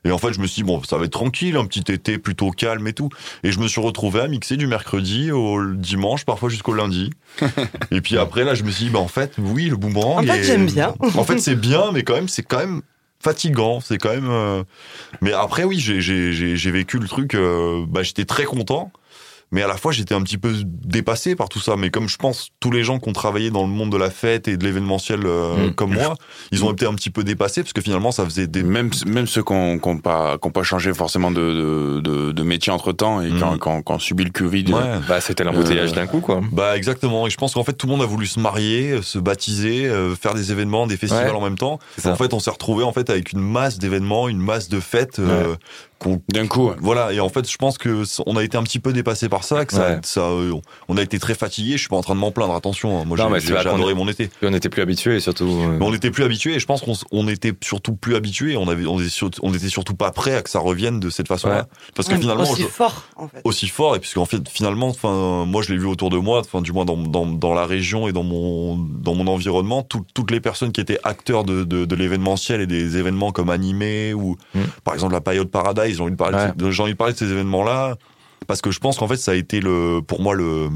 Et 0.04 0.12
en 0.12 0.18
fait, 0.18 0.34
je 0.34 0.40
me 0.40 0.48
suis 0.48 0.62
dit, 0.62 0.68
bon, 0.68 0.82
ça 0.84 0.98
va 0.98 1.06
être 1.06 1.12
tranquille, 1.12 1.56
un 1.58 1.66
petit 1.66 1.92
été 1.92 2.18
plutôt 2.18 2.52
calme 2.52 2.88
et 2.88 2.94
tout. 2.94 3.10
Et 3.44 3.52
je 3.52 3.60
me 3.60 3.68
suis 3.68 3.82
retrouvé 3.82 4.22
à 4.22 4.28
mixer 4.28 4.58
du 4.58 4.66
mercredi 4.66 5.32
au 5.32 5.74
dimanche, 5.74 6.26
parfois 6.26 6.50
jusqu'au 6.50 6.74
lundi. 6.74 7.12
et 7.92 8.02
puis 8.02 8.18
après, 8.18 8.44
là, 8.44 8.56
je 8.56 8.64
me 8.64 8.72
suis 8.72 8.86
dit, 8.86 8.92
bah, 8.92 9.00
en 9.00 9.08
fait, 9.08 9.34
oui, 9.38 9.66
le 9.66 9.76
boomerang. 9.76 10.24
En 10.24 10.34
fait, 10.34 10.44
j'aime 10.44 10.66
bien. 10.66 10.96
en 11.16 11.24
fait, 11.24 11.40
c'est 11.40 11.56
bien, 11.56 11.92
mais 11.92 12.04
quand 12.04 12.16
même, 12.16 12.30
c'est 12.30 12.44
quand 12.44 12.60
même 12.60 12.82
fatigant. 13.22 13.80
C'est 13.80 13.98
quand 13.98 14.14
même. 14.14 14.30
Euh, 14.30 14.64
mais 15.22 15.34
après, 15.34 15.64
oui, 15.64 15.80
j'ai 15.80 16.72
vécu 16.72 17.00
le 17.00 17.08
truc. 17.08 17.36
Euh, 17.36 17.86
bah, 17.88 18.04
j'étais 18.04 18.26
très 18.26 18.44
content 18.44 18.92
mais 19.52 19.62
à 19.62 19.68
la 19.68 19.78
fois 19.78 19.92
j'étais 19.92 20.16
un 20.16 20.22
petit 20.22 20.38
peu 20.38 20.54
dépassé 20.66 21.36
par 21.36 21.50
tout 21.50 21.60
ça. 21.60 21.76
Mais 21.76 21.90
comme 21.90 22.08
je 22.08 22.18
pense 22.18 22.50
tous 22.60 22.72
les 22.72 22.84
gens 22.84 23.00
qui 23.00 23.10
ont 23.10 23.14
travaillé 23.14 23.52
dans 23.52 23.64
le 23.64 23.70
monde 23.70 23.92
de 23.92 23.98
la 23.98 24.10
fête 24.10 24.48
et 24.48 24.58
de 24.58 24.64
l'événementiel 24.64 25.22
euh, 25.26 25.68
mm. 25.68 25.74
comme 25.74 25.94
moi, 25.94 26.16
ils 26.52 26.64
ont 26.64 26.72
été 26.72 26.86
un 26.86 26.94
petit 26.94 27.10
peu 27.10 27.24
dépassés 27.24 27.62
parce 27.62 27.74
que 27.74 27.82
finalement 27.82 28.12
ça 28.12 28.24
faisait 28.26 28.48
des 28.48 28.64
même 28.64 28.90
même 29.06 29.28
ceux 29.28 29.44
qui 29.44 29.54
n'ont 29.54 29.98
pas 29.98 30.38
qui 30.42 30.50
pas 30.50 30.64
changé 30.64 30.94
forcément 30.94 31.32
de 31.32 32.00
de, 32.02 32.32
de, 32.32 32.44
métier 32.44 32.72
entre 32.72 32.92
temps 32.92 33.22
et 33.22 33.30
quand, 33.40 33.56
mm. 33.56 33.60
quand, 33.60 33.82
quand 33.82 34.00
subi 34.00 34.24
le 34.24 34.32
Covid, 34.32 34.66
ouais. 34.74 35.00
bah 35.08 35.22
c'était 35.22 35.44
l'embouteillage 35.44 35.92
euh, 35.92 35.96
d'un 35.96 36.08
coup 36.08 36.22
quoi. 36.22 36.42
Bah 36.52 36.78
exactement. 36.78 37.28
Et 37.28 37.30
je 37.30 37.38
pense 37.38 37.54
qu'en 37.54 37.64
fait 37.64 37.74
tout 37.74 37.88
le 37.88 37.92
monde 37.92 38.02
a 38.02 38.06
voulu 38.06 38.26
se 38.26 38.40
marier, 38.40 39.02
se 39.02 39.20
baptiser, 39.20 39.86
euh, 39.86 40.16
faire 40.16 40.34
des 40.34 40.52
événements, 40.52 40.88
des 40.88 40.98
festivals 40.98 41.36
en 41.36 41.42
même 41.42 41.58
temps. 41.58 41.80
En 42.06 42.16
fait 42.16 42.34
on 42.34 42.40
s'est 42.40 42.52
retrouvé 42.52 42.84
en 42.84 42.94
fait 42.94 43.10
avec 43.10 43.34
une 43.34 43.42
masse 43.42 43.78
d'événements, 43.78 44.28
une 44.28 44.40
masse 44.40 44.70
de 44.70 44.80
fêtes 44.80 45.20
d'un 46.30 46.48
coup. 46.48 46.72
Voilà. 46.80 47.14
Et 47.14 47.20
en 47.20 47.30
fait, 47.30 47.50
je 47.50 47.58
pense 47.58 47.78
que 47.78 48.04
on 48.26 48.36
a 48.36 48.44
été 48.44 48.58
un 48.58 48.64
petit 48.64 48.80
peu 48.80 48.94
dépassé 48.94 49.30
par 49.30 49.44
ça, 49.44 49.66
que 49.66 49.74
ça, 49.74 50.00
ça 50.04 50.22
euh, 50.22 50.54
on 50.88 50.98
a 50.98 51.02
été 51.02 51.20
très 51.20 51.36
fatigué. 51.36 51.74
Je 51.74 51.78
suis 51.78 51.90
pas 51.90 51.96
en 51.96 52.02
train 52.02 52.16
de 52.16 52.20
m'en 52.20 52.32
plaindre. 52.32 52.56
Attention, 52.56 53.00
hein. 53.00 53.06
moi 53.06 53.18
j'ai 53.40 53.56
adoré 53.56 53.94
mon 53.94 54.08
été. 54.08 54.30
On 54.42 54.54
était 54.54 54.70
plus 54.70 54.82
habitué 54.82 55.20
surtout. 55.20 55.46
Euh, 55.46 55.78
mais 55.80 55.86
on 55.86 55.94
était 55.94 56.12
plus 56.12 56.24
habitué. 56.24 56.56
Et 56.56 56.60
je 56.60 56.66
pense 56.66 56.82
qu'on 56.82 56.94
on 57.12 57.28
était 57.28 57.54
surtout 57.64 57.96
plus 57.96 58.16
habitué. 58.16 58.58
On 58.58 58.68
avait, 58.68 58.86
on, 58.86 58.98
on 59.42 59.54
était 59.54 59.70
surtout 59.70 59.96
pas 59.96 60.12
prêt 60.12 60.36
à 60.36 60.42
que 60.42 60.50
ça 60.50 60.60
revienne 60.60 61.00
de 61.00 61.10
cette 61.10 61.28
façon-là. 61.28 61.68
Parce 61.96 62.08
que 62.08 62.18
finalement, 62.18 62.44
aussi 62.44 62.64
fort. 62.64 63.04
En 63.16 63.28
fait. 63.28 63.42
Aussi 63.44 63.68
fort. 63.68 63.96
Et 63.96 64.00
puisqu'en 64.00 64.26
fait, 64.26 64.48
finalement, 64.50 64.88
enfin, 64.88 65.46
moi 65.46 65.62
je 65.62 65.72
l'ai 65.72 65.78
vu 65.78 65.86
autour 65.86 66.10
de 66.10 66.18
moi, 66.18 66.40
enfin, 66.40 66.62
du 66.62 66.72
moins 66.72 66.86
dans, 66.86 66.98
dans, 66.98 67.26
dans, 67.26 67.54
la 67.54 67.66
région 67.66 68.08
et 68.08 68.14
dans 68.14 68.24
mon 68.24 68.78
dans 68.78 69.16
mon 69.16 69.28
environnement, 69.28 69.84
toutes 69.84 70.32
les 70.32 70.40
personnes 70.40 70.72
qui 70.72 70.82
étaient 70.82 71.00
acteurs 71.04 71.44
de, 71.44 71.64
de, 71.64 71.86
de 71.86 71.96
l'événementiel 71.96 72.62
et 72.62 72.68
des 72.68 72.98
événements 72.98 73.32
comme 73.32 73.50
animés 73.50 74.14
ou 74.14 74.38
mm. 74.56 74.62
par 74.84 74.94
exemple 74.94 75.14
la 75.14 75.22
période 75.22 75.50
Paradise, 75.50 75.91
ils 75.92 76.02
ont 76.02 76.08
une 76.08 76.18
j'ai 76.72 76.84
envie 76.84 76.94
de 76.94 76.98
parler 76.98 77.14
de 77.14 77.18
ces 77.18 77.32
événements-là 77.32 77.96
parce 78.48 78.62
que 78.62 78.72
je 78.72 78.80
pense 78.80 78.98
qu'en 78.98 79.08
fait, 79.08 79.18
ça 79.18 79.32
a 79.32 79.36
été 79.36 79.60
le, 79.60 80.02
pour 80.06 80.22
moi 80.22 80.34
le, 80.34 80.70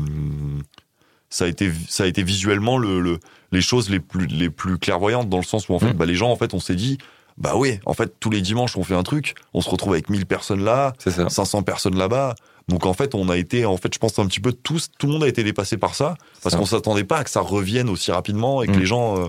ça 1.30 1.46
a 1.46 1.48
été, 1.48 1.72
ça 1.90 2.04
a 2.04 2.08
été 2.08 2.24
visuellement 2.24 2.78
le, 2.78 3.20
les 3.52 3.62
choses 3.62 3.90
les 3.90 4.00
plus, 4.00 4.28
les 4.28 4.50
plus 4.50 4.78
clairvoyantes 4.78 5.30
dans 5.30 5.38
le 5.38 5.44
sens 5.44 5.68
où 5.70 5.74
en 5.74 5.80
fait, 5.80 5.94
mmh. 5.94 5.98
bah, 5.98 6.06
les 6.06 6.16
gens 6.16 6.32
en 6.32 6.36
fait, 6.36 6.54
on 6.54 6.60
s'est 6.60 6.76
dit, 6.76 6.98
bah 7.38 7.54
oui, 7.56 7.80
en 7.86 7.94
fait, 7.94 8.14
tous 8.20 8.30
les 8.30 8.42
dimanches, 8.42 8.78
on 8.78 8.84
fait 8.84 8.96
un 8.96 9.04
truc, 9.04 9.36
on 9.54 9.62
se 9.62 9.70
retrouve 9.70 9.94
avec 9.94 10.10
1000 10.10 10.26
personnes 10.26 10.64
là, 10.64 10.94
500 11.00 11.64
personnes 11.64 11.98
là-bas. 11.98 12.36
Donc 12.68 12.86
en 12.86 12.94
fait, 12.94 13.14
on 13.14 13.30
a 13.30 13.38
été, 13.38 13.66
en 13.66 13.78
fait, 13.78 13.94
je 13.94 14.00
pense 14.00 14.18
un 14.18 14.26
petit 14.26 14.40
peu 14.40 14.54
tous, 14.54 14.90
tout 14.98 15.08
le 15.08 15.14
monde 15.14 15.24
a 15.24 15.28
été 15.28 15.44
dépassé 15.44 15.78
par 15.78 15.94
ça, 15.94 16.16
parce 16.42 16.56
qu'on 16.56 16.66
s'attendait 16.66 17.04
pas 17.04 17.18
à 17.18 17.24
que 17.24 17.30
ça 17.30 17.42
revienne 17.42 17.90
aussi 17.90 18.12
rapidement 18.12 18.64
et 18.64 18.68
que 18.68 18.72
mmh. 18.72 18.80
les 18.80 18.86
gens. 18.86 19.20
Euh, 19.20 19.28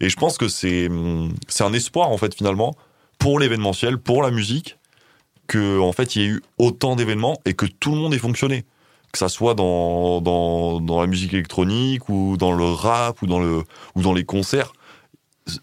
et 0.00 0.08
je 0.08 0.16
pense 0.16 0.36
que 0.38 0.48
c'est, 0.48 0.88
c'est 1.48 1.64
un 1.64 1.72
espoir 1.72 2.10
en 2.10 2.18
fait 2.18 2.34
finalement 2.34 2.76
pour 3.18 3.40
l'événementiel, 3.40 3.98
pour 3.98 4.22
la 4.22 4.30
musique, 4.30 4.76
que 5.46 5.78
en 5.80 5.92
fait 5.92 6.16
il 6.16 6.22
y 6.22 6.24
ait 6.24 6.28
eu 6.28 6.42
autant 6.58 6.96
d'événements 6.96 7.40
et 7.44 7.54
que 7.54 7.66
tout 7.66 7.92
le 7.92 7.98
monde 7.98 8.14
ait 8.14 8.18
fonctionné. 8.18 8.64
Que 9.12 9.18
ça 9.18 9.28
soit 9.28 9.54
dans, 9.54 10.20
dans, 10.20 10.80
dans 10.80 11.00
la 11.00 11.06
musique 11.06 11.32
électronique 11.32 12.08
ou 12.08 12.36
dans 12.36 12.52
le 12.52 12.64
rap 12.64 13.22
ou 13.22 13.26
dans 13.26 13.38
le 13.38 13.62
ou 13.94 14.02
dans 14.02 14.12
les 14.12 14.24
concerts. 14.24 14.72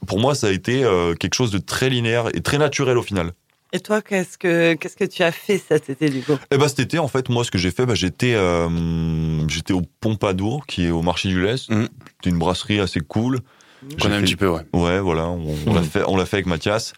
Pour 0.08 0.20
moi 0.20 0.34
ça 0.34 0.48
a 0.48 0.52
été 0.52 0.84
euh, 0.84 1.14
quelque 1.14 1.36
chose 1.36 1.52
de 1.52 1.60
très 1.60 1.90
linéaire 1.90 2.30
et 2.34 2.42
très 2.42 2.58
naturel 2.58 2.98
au 2.98 3.04
final. 3.04 3.34
Et 3.74 3.80
toi 3.80 4.02
qu'est-ce 4.02 4.38
que 4.38 4.76
qu'est-ce 4.76 4.96
que 4.96 5.04
tu 5.04 5.24
as 5.24 5.32
fait 5.32 5.58
cet 5.58 5.90
été 5.90 6.10
du 6.10 6.22
coup? 6.22 6.38
Eh 6.52 6.58
ben 6.58 6.68
cet 6.68 6.80
été 6.80 7.00
en 7.00 7.08
fait 7.08 7.30
moi 7.30 7.44
ce 7.44 7.52
que 7.52 7.58
j'ai 7.58 7.72
fait 7.72 7.86
bah, 7.86 7.96
j'étais 7.96 8.34
euh, 8.36 9.48
j'étais 9.48 9.74
au 9.74 9.82
Pompadour 10.00 10.66
qui 10.66 10.86
est 10.86 10.92
au 10.92 11.02
marché 11.02 11.28
du 11.28 11.42
lait 11.42 11.56
mmh. 11.70 11.88
c'était 12.16 12.30
une 12.30 12.40
brasserie 12.40 12.80
assez 12.80 13.02
cool 13.02 13.42
je 13.90 14.02
connais 14.02 14.16
un 14.16 14.22
petit 14.22 14.36
peu, 14.36 14.48
ouais. 14.48 14.62
Ouais, 14.74 15.00
voilà, 15.00 15.28
on, 15.28 15.74
l'a 15.74 15.84
fait, 15.84 16.04
on 16.08 16.18
l'a 16.18 16.26
fait 16.26 16.38
avec 16.38 16.48
Mathias. 16.48 16.94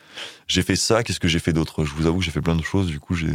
J'ai 0.48 0.62
fait 0.62 0.76
ça. 0.76 1.04
Qu'est-ce 1.04 1.20
que 1.20 1.28
j'ai 1.28 1.40
fait 1.40 1.54
d'autre? 1.54 1.86
Je 1.86 1.94
vous 1.94 2.06
avoue 2.06 2.20
que 2.20 2.26
j'ai 2.26 2.32
fait 2.32 2.42
plein 2.42 2.56
de 2.56 2.64
choses. 2.64 2.88
Du 2.88 3.00
coup, 3.00 3.16
j'ai 3.16 3.34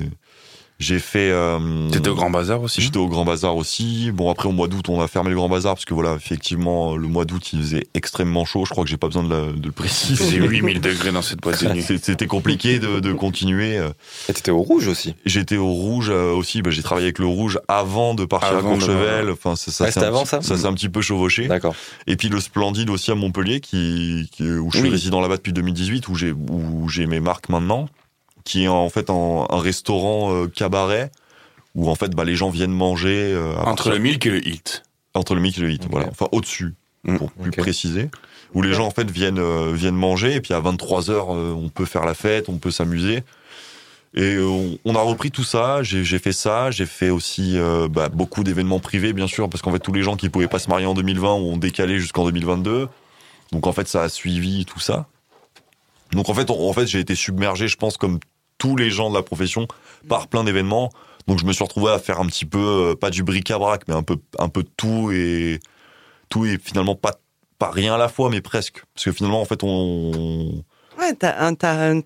j'ai 0.80 0.98
fait. 0.98 1.30
Euh, 1.30 1.90
T'étais 1.90 2.08
au 2.08 2.14
Grand 2.14 2.30
Bazar 2.30 2.62
aussi. 2.62 2.80
J'étais 2.80 2.96
au 2.96 3.06
Grand 3.06 3.26
Bazar 3.26 3.54
aussi. 3.54 4.10
Bon 4.12 4.30
après 4.30 4.48
au 4.48 4.52
mois 4.52 4.66
d'août 4.66 4.88
on 4.88 5.00
a 5.02 5.08
fermé 5.08 5.28
le 5.28 5.36
Grand 5.36 5.50
Bazar 5.50 5.74
parce 5.74 5.84
que 5.84 5.92
voilà 5.92 6.14
effectivement 6.14 6.96
le 6.96 7.06
mois 7.06 7.26
d'août 7.26 7.52
il 7.52 7.60
faisait 7.60 7.86
extrêmement 7.92 8.46
chaud. 8.46 8.64
Je 8.64 8.70
crois 8.70 8.82
que 8.84 8.90
j'ai 8.90 8.96
pas 8.96 9.08
besoin 9.08 9.22
de, 9.22 9.52
de 9.52 9.66
le 9.66 9.72
préciser. 9.72 10.24
C'est 10.24 10.36
8000 10.36 10.80
degrés 10.80 11.12
dans 11.12 11.20
cette 11.20 11.40
boîte 11.40 11.62
de 11.62 11.70
nuit. 11.70 11.82
C'était 11.82 12.26
compliqué 12.26 12.78
de, 12.78 12.98
de 12.98 13.12
continuer. 13.12 13.76
Et 14.28 14.32
t'étais 14.32 14.50
au 14.50 14.62
rouge 14.62 14.88
aussi. 14.88 15.14
J'étais 15.26 15.58
au 15.58 15.70
rouge 15.70 16.08
euh, 16.10 16.32
aussi. 16.32 16.62
Bah, 16.62 16.70
j'ai 16.70 16.82
travaillé 16.82 17.08
avec 17.08 17.18
le 17.18 17.26
rouge 17.26 17.60
avant 17.68 18.14
de 18.14 18.24
partir 18.24 18.56
à 18.56 18.62
Courchevel. 18.62 19.30
Enfin 19.30 19.56
c'est 19.56 19.70
ça. 19.70 19.90
c'était 19.90 20.06
avant 20.06 20.24
ça. 20.24 20.40
Ça 20.40 20.56
s'est 20.56 20.66
un 20.66 20.72
petit 20.72 20.88
peu 20.88 21.02
chevauché. 21.02 21.46
D'accord. 21.46 21.74
Et 22.06 22.16
puis 22.16 22.30
le 22.30 22.40
Splendide 22.40 22.88
aussi 22.88 23.10
à 23.10 23.14
Montpellier 23.14 23.60
qui, 23.60 24.30
qui 24.32 24.44
où 24.44 24.70
je 24.72 24.78
suis 24.78 24.88
résident 24.88 25.20
là-bas 25.20 25.36
depuis 25.36 25.52
2018 25.52 26.08
où 26.08 26.14
j'ai 26.14 26.32
où 26.32 26.88
j'ai 26.88 27.04
mes 27.04 27.20
marques 27.20 27.50
maintenant 27.50 27.86
qui 28.50 28.64
est 28.64 28.68
en 28.68 28.90
fait 28.90 29.10
un 29.10 29.46
restaurant 29.60 30.34
euh, 30.34 30.48
cabaret 30.48 31.12
où 31.76 31.88
en 31.88 31.94
fait 31.94 32.16
bah, 32.16 32.24
les 32.24 32.34
gens 32.34 32.50
viennent 32.50 32.72
manger. 32.72 33.32
Euh, 33.32 33.54
Entre 33.58 33.90
le 33.90 33.98
milk 33.98 34.26
et 34.26 34.30
le 34.30 34.44
hit. 34.44 34.82
Entre 35.14 35.36
le 35.36 35.40
milk 35.40 35.56
et 35.58 35.60
le 35.60 35.70
hit, 35.70 35.86
voilà. 35.88 36.08
Enfin 36.10 36.26
au-dessus, 36.32 36.74
mm. 37.04 37.16
pour 37.16 37.30
plus 37.30 37.52
préciser. 37.52 38.10
Où 38.52 38.62
les 38.62 38.72
gens 38.72 38.86
en 38.86 38.90
fait 38.90 39.08
viennent 39.08 39.38
euh, 39.38 39.72
viennent 39.72 39.94
manger 39.94 40.34
et 40.34 40.40
puis 40.40 40.52
à 40.52 40.58
23 40.58 41.02
h 41.02 41.12
on 41.12 41.68
peut 41.68 41.84
faire 41.84 42.04
la 42.04 42.14
fête, 42.14 42.48
on 42.48 42.58
peut 42.58 42.72
s'amuser. 42.72 43.22
Et 44.16 44.38
on, 44.84 44.96
a 44.96 45.00
repris 45.00 45.30
tout 45.30 45.44
ça. 45.44 45.84
J'ai 45.84 46.18
fait 46.18 46.32
ça. 46.32 46.72
J'ai 46.72 46.86
fait 46.86 47.10
aussi 47.10 47.56
bah, 47.88 48.08
beaucoup 48.08 48.42
d'événements 48.42 48.80
privés, 48.80 49.12
bien 49.12 49.28
sûr, 49.28 49.48
parce 49.48 49.62
qu'en 49.62 49.70
fait 49.70 49.78
tous 49.78 49.92
les 49.92 50.02
gens 50.02 50.16
qui 50.16 50.28
pouvaient 50.28 50.48
pas 50.48 50.58
se 50.58 50.68
marier 50.68 50.86
en 50.86 50.94
2020 50.94 51.28
ont 51.34 51.56
décalé 51.56 52.00
jusqu'en 52.00 52.24
2022. 52.24 52.88
Donc 53.52 53.68
en 53.68 53.72
fait 53.72 53.86
ça 53.86 54.02
a 54.02 54.08
suivi 54.08 54.64
tout 54.64 54.80
ça. 54.80 55.06
Donc 56.12 56.28
en 56.28 56.34
fait, 56.34 56.50
en 56.50 56.72
fait, 56.72 56.86
j'ai 56.86 56.98
été 56.98 57.14
submergé, 57.14 57.68
je 57.68 57.76
pense, 57.76 57.96
comme 57.96 58.18
tous 58.60 58.76
les 58.76 58.90
gens 58.90 59.10
de 59.10 59.16
la 59.16 59.22
profession, 59.22 59.66
par 60.08 60.28
plein 60.28 60.44
d'événements. 60.44 60.90
Donc 61.26 61.40
je 61.40 61.44
me 61.44 61.52
suis 61.52 61.64
retrouvé 61.64 61.90
à 61.90 61.98
faire 61.98 62.20
un 62.20 62.26
petit 62.26 62.44
peu, 62.44 62.90
euh, 62.92 62.94
pas 62.94 63.10
du 63.10 63.24
bric-à-brac, 63.24 63.82
mais 63.88 63.94
un 63.94 64.02
peu, 64.04 64.18
un 64.38 64.48
peu 64.48 64.62
de 64.62 64.70
tout 64.76 65.10
et 65.12 65.58
tout 66.28 66.44
et 66.44 66.58
finalement 66.62 66.94
pas, 66.94 67.12
pas 67.58 67.70
rien 67.70 67.94
à 67.94 67.98
la 67.98 68.08
fois, 68.08 68.30
mais 68.30 68.40
presque. 68.40 68.84
Parce 68.94 69.06
que 69.06 69.12
finalement, 69.12 69.40
en 69.40 69.44
fait, 69.44 69.64
on. 69.64 70.62
Ouais, 70.98 71.14
t'as, 71.18 71.52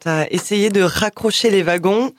as, 0.06 0.26
essayé 0.30 0.70
de 0.70 0.82
raccrocher 0.82 1.50
les 1.50 1.62
wagons 1.62 2.12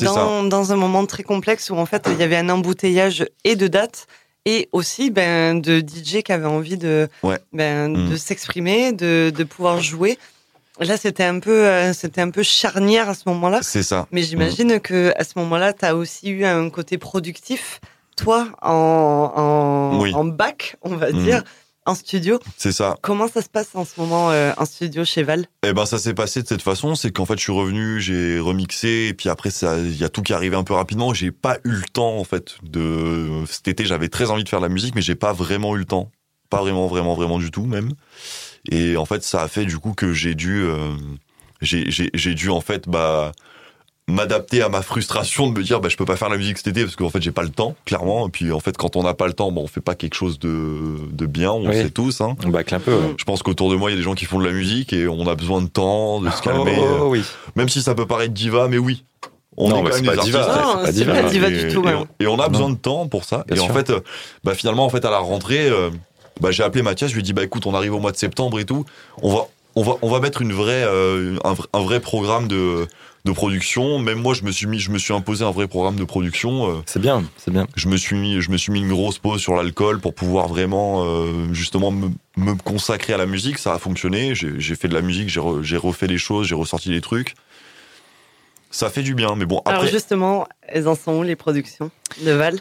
dans, 0.00 0.44
dans 0.44 0.72
un 0.72 0.76
moment 0.76 1.04
très 1.04 1.24
complexe 1.24 1.68
où 1.68 1.76
en 1.76 1.84
fait 1.84 2.08
il 2.10 2.18
y 2.18 2.22
avait 2.22 2.36
un 2.36 2.48
embouteillage 2.48 3.26
et 3.44 3.56
de 3.56 3.66
dates 3.66 4.06
et 4.44 4.68
aussi 4.72 5.10
ben, 5.10 5.60
de 5.60 5.80
DJ 5.80 6.22
qui 6.22 6.32
avait 6.32 6.46
envie 6.46 6.76
de, 6.76 7.08
ben, 7.52 7.92
de 7.92 8.14
mm. 8.14 8.16
s'exprimer, 8.16 8.92
de, 8.92 9.32
de 9.34 9.44
pouvoir 9.44 9.80
jouer. 9.80 10.18
Là, 10.84 10.96
c'était 10.96 11.24
un 11.24 11.38
peu, 11.38 11.66
euh, 11.66 11.92
c'était 11.92 12.20
un 12.20 12.30
peu 12.30 12.42
charnière 12.42 13.08
à 13.08 13.14
ce 13.14 13.22
moment-là. 13.26 13.60
C'est 13.62 13.82
ça. 13.82 14.06
Mais 14.10 14.22
j'imagine 14.22 14.80
que 14.80 15.12
à 15.16 15.24
ce 15.24 15.32
moment-là, 15.36 15.72
tu 15.72 15.84
as 15.84 15.96
aussi 15.96 16.30
eu 16.30 16.44
un 16.44 16.70
côté 16.70 16.98
productif, 16.98 17.80
toi, 18.16 18.48
en, 18.62 20.00
en, 20.14 20.24
bac, 20.24 20.76
on 20.82 20.96
va 20.96 21.12
mm. 21.12 21.22
dire. 21.22 21.42
En 21.84 21.96
studio. 21.96 22.38
C'est 22.56 22.70
ça. 22.70 22.96
Comment 23.02 23.26
ça 23.26 23.42
se 23.42 23.48
passe 23.48 23.70
en 23.74 23.84
ce 23.84 23.98
moment 23.98 24.30
euh, 24.30 24.52
en 24.56 24.64
studio 24.66 25.04
chez 25.04 25.24
Val? 25.24 25.46
Eh 25.66 25.72
ben 25.72 25.84
ça 25.84 25.98
s'est 25.98 26.14
passé 26.14 26.40
de 26.40 26.46
cette 26.46 26.62
façon, 26.62 26.94
c'est 26.94 27.10
qu'en 27.10 27.26
fait 27.26 27.34
je 27.34 27.42
suis 27.42 27.50
revenu, 27.50 28.00
j'ai 28.00 28.38
remixé 28.38 29.08
et 29.08 29.14
puis 29.14 29.28
après 29.28 29.48
il 29.50 29.96
y 29.96 30.04
a 30.04 30.08
tout 30.08 30.22
qui 30.22 30.32
arrivé 30.32 30.54
un 30.54 30.62
peu 30.62 30.74
rapidement, 30.74 31.12
j'ai 31.12 31.32
pas 31.32 31.56
eu 31.64 31.72
le 31.72 31.82
temps 31.92 32.18
en 32.18 32.22
fait 32.22 32.54
de 32.62 33.42
cet 33.48 33.66
été, 33.66 33.84
j'avais 33.84 34.08
très 34.08 34.30
envie 34.30 34.44
de 34.44 34.48
faire 34.48 34.60
de 34.60 34.64
la 34.64 34.72
musique 34.72 34.94
mais 34.94 35.02
j'ai 35.02 35.16
pas 35.16 35.32
vraiment 35.32 35.74
eu 35.74 35.80
le 35.80 35.84
temps. 35.84 36.12
Pas 36.50 36.60
vraiment 36.60 36.86
vraiment 36.86 37.16
vraiment 37.16 37.40
du 37.40 37.50
tout 37.50 37.66
même. 37.66 37.94
Et 38.70 38.96
en 38.96 39.04
fait, 39.04 39.22
ça 39.24 39.42
a 39.42 39.48
fait 39.48 39.64
du 39.64 39.78
coup 39.78 39.92
que 39.92 40.12
j'ai 40.12 40.34
dû, 40.34 40.62
euh, 40.62 40.92
j'ai 41.60 42.34
dû 42.34 42.50
en 42.50 42.60
fait 42.60 42.88
bah 42.88 43.32
m'adapter 44.08 44.62
à 44.62 44.68
ma 44.68 44.82
frustration 44.82 45.48
de 45.48 45.56
me 45.56 45.62
dire 45.64 45.80
bah 45.80 45.88
je 45.88 45.96
peux 45.96 46.04
pas 46.04 46.16
faire 46.16 46.28
la 46.28 46.36
musique 46.36 46.58
cet 46.58 46.66
été 46.66 46.82
parce 46.82 46.96
qu'en 46.96 47.08
fait 47.08 47.22
j'ai 47.22 47.30
pas 47.30 47.44
le 47.44 47.50
temps 47.50 47.76
clairement 47.84 48.26
et 48.26 48.30
puis 48.30 48.50
en 48.50 48.58
fait 48.58 48.76
quand 48.76 48.96
on 48.96 49.04
n'a 49.04 49.14
pas 49.14 49.28
le 49.28 49.32
temps 49.32 49.52
bon 49.52 49.62
on 49.62 49.66
fait 49.68 49.80
pas 49.80 49.94
quelque 49.94 50.14
chose 50.14 50.40
de, 50.40 50.96
de 51.12 51.24
bien 51.24 51.52
on 51.52 51.70
sait 51.72 51.88
tous 51.88 52.20
hein. 52.20 52.36
on 52.44 52.48
bacle 52.48 52.74
un 52.74 52.80
peu 52.80 52.98
je 53.16 53.22
pense 53.24 53.44
qu'autour 53.44 53.70
de 53.70 53.76
moi 53.76 53.90
il 53.90 53.94
y 53.94 53.96
a 53.96 53.98
des 53.98 54.02
gens 54.02 54.14
qui 54.14 54.24
font 54.24 54.40
de 54.40 54.44
la 54.44 54.50
musique 54.52 54.92
et 54.92 55.06
on 55.06 55.28
a 55.28 55.36
besoin 55.36 55.62
de 55.62 55.68
temps 55.68 56.20
de 56.20 56.28
se 56.30 56.42
calmer 56.42 56.76
oh, 56.80 57.06
oui. 57.10 57.22
même 57.54 57.68
si 57.68 57.80
ça 57.80 57.94
peut 57.94 58.06
paraître 58.06 58.34
diva 58.34 58.66
mais 58.66 58.78
oui 58.78 59.04
On 59.56 59.68
Non, 59.68 59.86
est 59.86 59.90
quand 59.90 59.96
même 59.96 60.06
pas 60.06 60.16
des 60.16 60.22
diva. 60.22 60.40
artistes. 60.40 60.64
Non, 60.76 60.82
pas 60.82 60.92
diva. 60.92 61.22
pas 61.22 61.30
diva 61.30 61.48
et, 61.48 61.64
du 61.64 61.72
tout, 61.72 61.82
et 61.82 61.86
ouais. 61.86 61.94
on, 61.94 62.06
et 62.24 62.26
on 62.26 62.38
a 62.40 62.48
besoin 62.48 62.70
de 62.70 62.76
temps 62.76 63.06
pour 63.06 63.24
ça. 63.24 63.44
Bien 63.46 63.56
et 63.56 63.60
en 63.60 63.68
fait, 63.72 63.90
euh, 63.90 64.00
bah 64.44 64.54
finalement, 64.54 64.84
en 64.84 64.88
fait, 64.88 65.04
à 65.04 65.10
la 65.10 65.18
rentrée, 65.18 65.68
euh, 65.68 65.90
bah, 66.40 66.50
j'ai 66.50 66.62
appelé 66.62 66.82
Mathias. 66.82 67.10
Je 67.10 67.14
lui 67.14 67.20
ai 67.20 67.24
dit, 67.24 67.32
bah 67.32 67.44
écoute, 67.44 67.66
on 67.66 67.74
arrive 67.74 67.94
au 67.94 68.00
mois 68.00 68.12
de 68.12 68.16
septembre 68.16 68.58
et 68.60 68.64
tout. 68.64 68.84
On 69.22 69.34
va, 69.34 69.46
on 69.74 69.82
va, 69.82 69.94
on 70.02 70.08
va 70.10 70.20
mettre 70.20 70.42
une 70.42 70.52
vraie, 70.52 70.84
euh, 70.84 71.36
un, 71.44 71.52
vrai- 71.54 71.68
un 71.72 71.80
vrai 71.80 72.00
programme 72.00 72.48
de, 72.48 72.86
de 73.24 73.32
production. 73.32 73.98
Même 73.98 74.18
moi, 74.20 74.34
je 74.34 74.42
me 74.42 74.50
suis 74.50 74.66
mis, 74.66 74.78
je 74.78 74.90
me 74.90 74.98
suis 74.98 75.14
imposé 75.14 75.44
un 75.44 75.50
vrai 75.50 75.66
programme 75.68 75.96
de 75.96 76.04
production. 76.04 76.70
euh, 76.70 76.82
C'est 76.86 77.00
bien, 77.00 77.24
c'est 77.38 77.50
bien. 77.50 77.66
je 77.76 77.88
me 77.88 77.96
suis 77.96 78.16
mis, 78.16 78.40
je 78.40 78.50
me 78.50 78.56
suis 78.56 78.72
mis 78.72 78.80
une 78.80 78.88
grosse 78.92 79.18
pause 79.18 79.40
sur 79.40 79.54
l'alcool 79.54 80.00
pour 80.00 80.14
pouvoir 80.14 80.48
vraiment, 80.48 81.04
euh, 81.06 81.52
justement, 81.52 81.90
me, 81.90 82.08
me 82.36 82.54
consacrer 82.54 83.12
à 83.12 83.16
la 83.16 83.26
musique. 83.26 83.58
Ça 83.58 83.72
a 83.74 83.78
fonctionné. 83.78 84.34
J'ai 84.34 84.74
fait 84.74 84.88
de 84.88 84.94
la 84.94 85.02
musique, 85.02 85.28
j'ai 85.28 85.40
re- 85.40 85.62
j'ai 85.62 85.76
refait 85.76 86.06
les 86.06 86.18
choses, 86.18 86.46
j'ai 86.48 86.54
ressorti 86.54 86.90
des 86.90 87.00
trucs. 87.00 87.34
Ça 88.70 88.88
fait 88.88 89.02
du 89.02 89.14
bien, 89.14 89.34
mais 89.36 89.44
bon, 89.44 89.58
après. 89.58 89.72
Alors 89.74 89.86
justement, 89.86 90.46
elles 90.66 90.88
en 90.88 90.94
sont 90.94 91.12
où 91.18 91.22
les 91.22 91.36
productions 91.36 91.90
de 92.24 92.30
Val? 92.32 92.58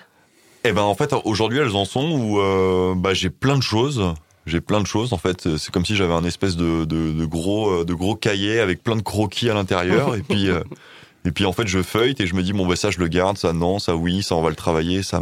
Eh 0.64 0.72
ben 0.74 0.82
en 0.82 0.96
fait 0.96 1.14
aujourd'hui 1.26 1.60
elles 1.60 1.76
en 1.76 1.86
sont 1.86 2.12
où 2.12 2.40
euh, 2.40 2.94
bah, 2.96 3.14
j'ai 3.14 3.30
plein 3.30 3.58
de 3.58 3.64
choses. 3.64 4.14
J'ai 4.46 4.62
plein 4.62 4.82
de 4.82 4.88
choses 4.88 5.14
en 5.14 5.18
fait. 5.18 5.58
C'est 5.58 5.72
comme 5.72 5.86
si 5.86 5.96
j'avais 5.96 6.14
un 6.14 6.24
espèce 6.24 6.56
de, 6.56 6.86
de, 6.86 7.12
de 7.14 7.26
gros 7.26 7.70
euh, 7.70 7.86
de 7.86 7.94
gros 7.94 8.16
cahier 8.16 8.60
avec 8.60 8.84
plein 8.84 8.96
de 8.96 9.02
croquis 9.02 9.50
à 9.50 9.54
l'intérieur 9.54 10.16
et 10.16 10.22
puis 10.22 10.50
euh, 10.50 10.62
et 11.26 11.32
puis 11.32 11.46
en 11.46 11.54
fait 11.54 11.68
je 11.68 11.82
feuille 11.82 12.16
et 12.20 12.26
je 12.28 12.36
me 12.36 12.44
dis 12.44 12.54
bon 12.54 12.68
bah 12.68 12.76
ça 12.76 12.92
je 12.92 13.00
le 13.00 13.08
garde, 13.08 13.38
ça 13.38 13.54
non, 13.54 13.80
ça 13.80 13.96
oui, 13.96 14.24
ça 14.24 14.36
on 14.36 14.42
va 14.42 14.50
le 14.50 14.56
travailler, 14.56 15.04
ça. 15.04 15.22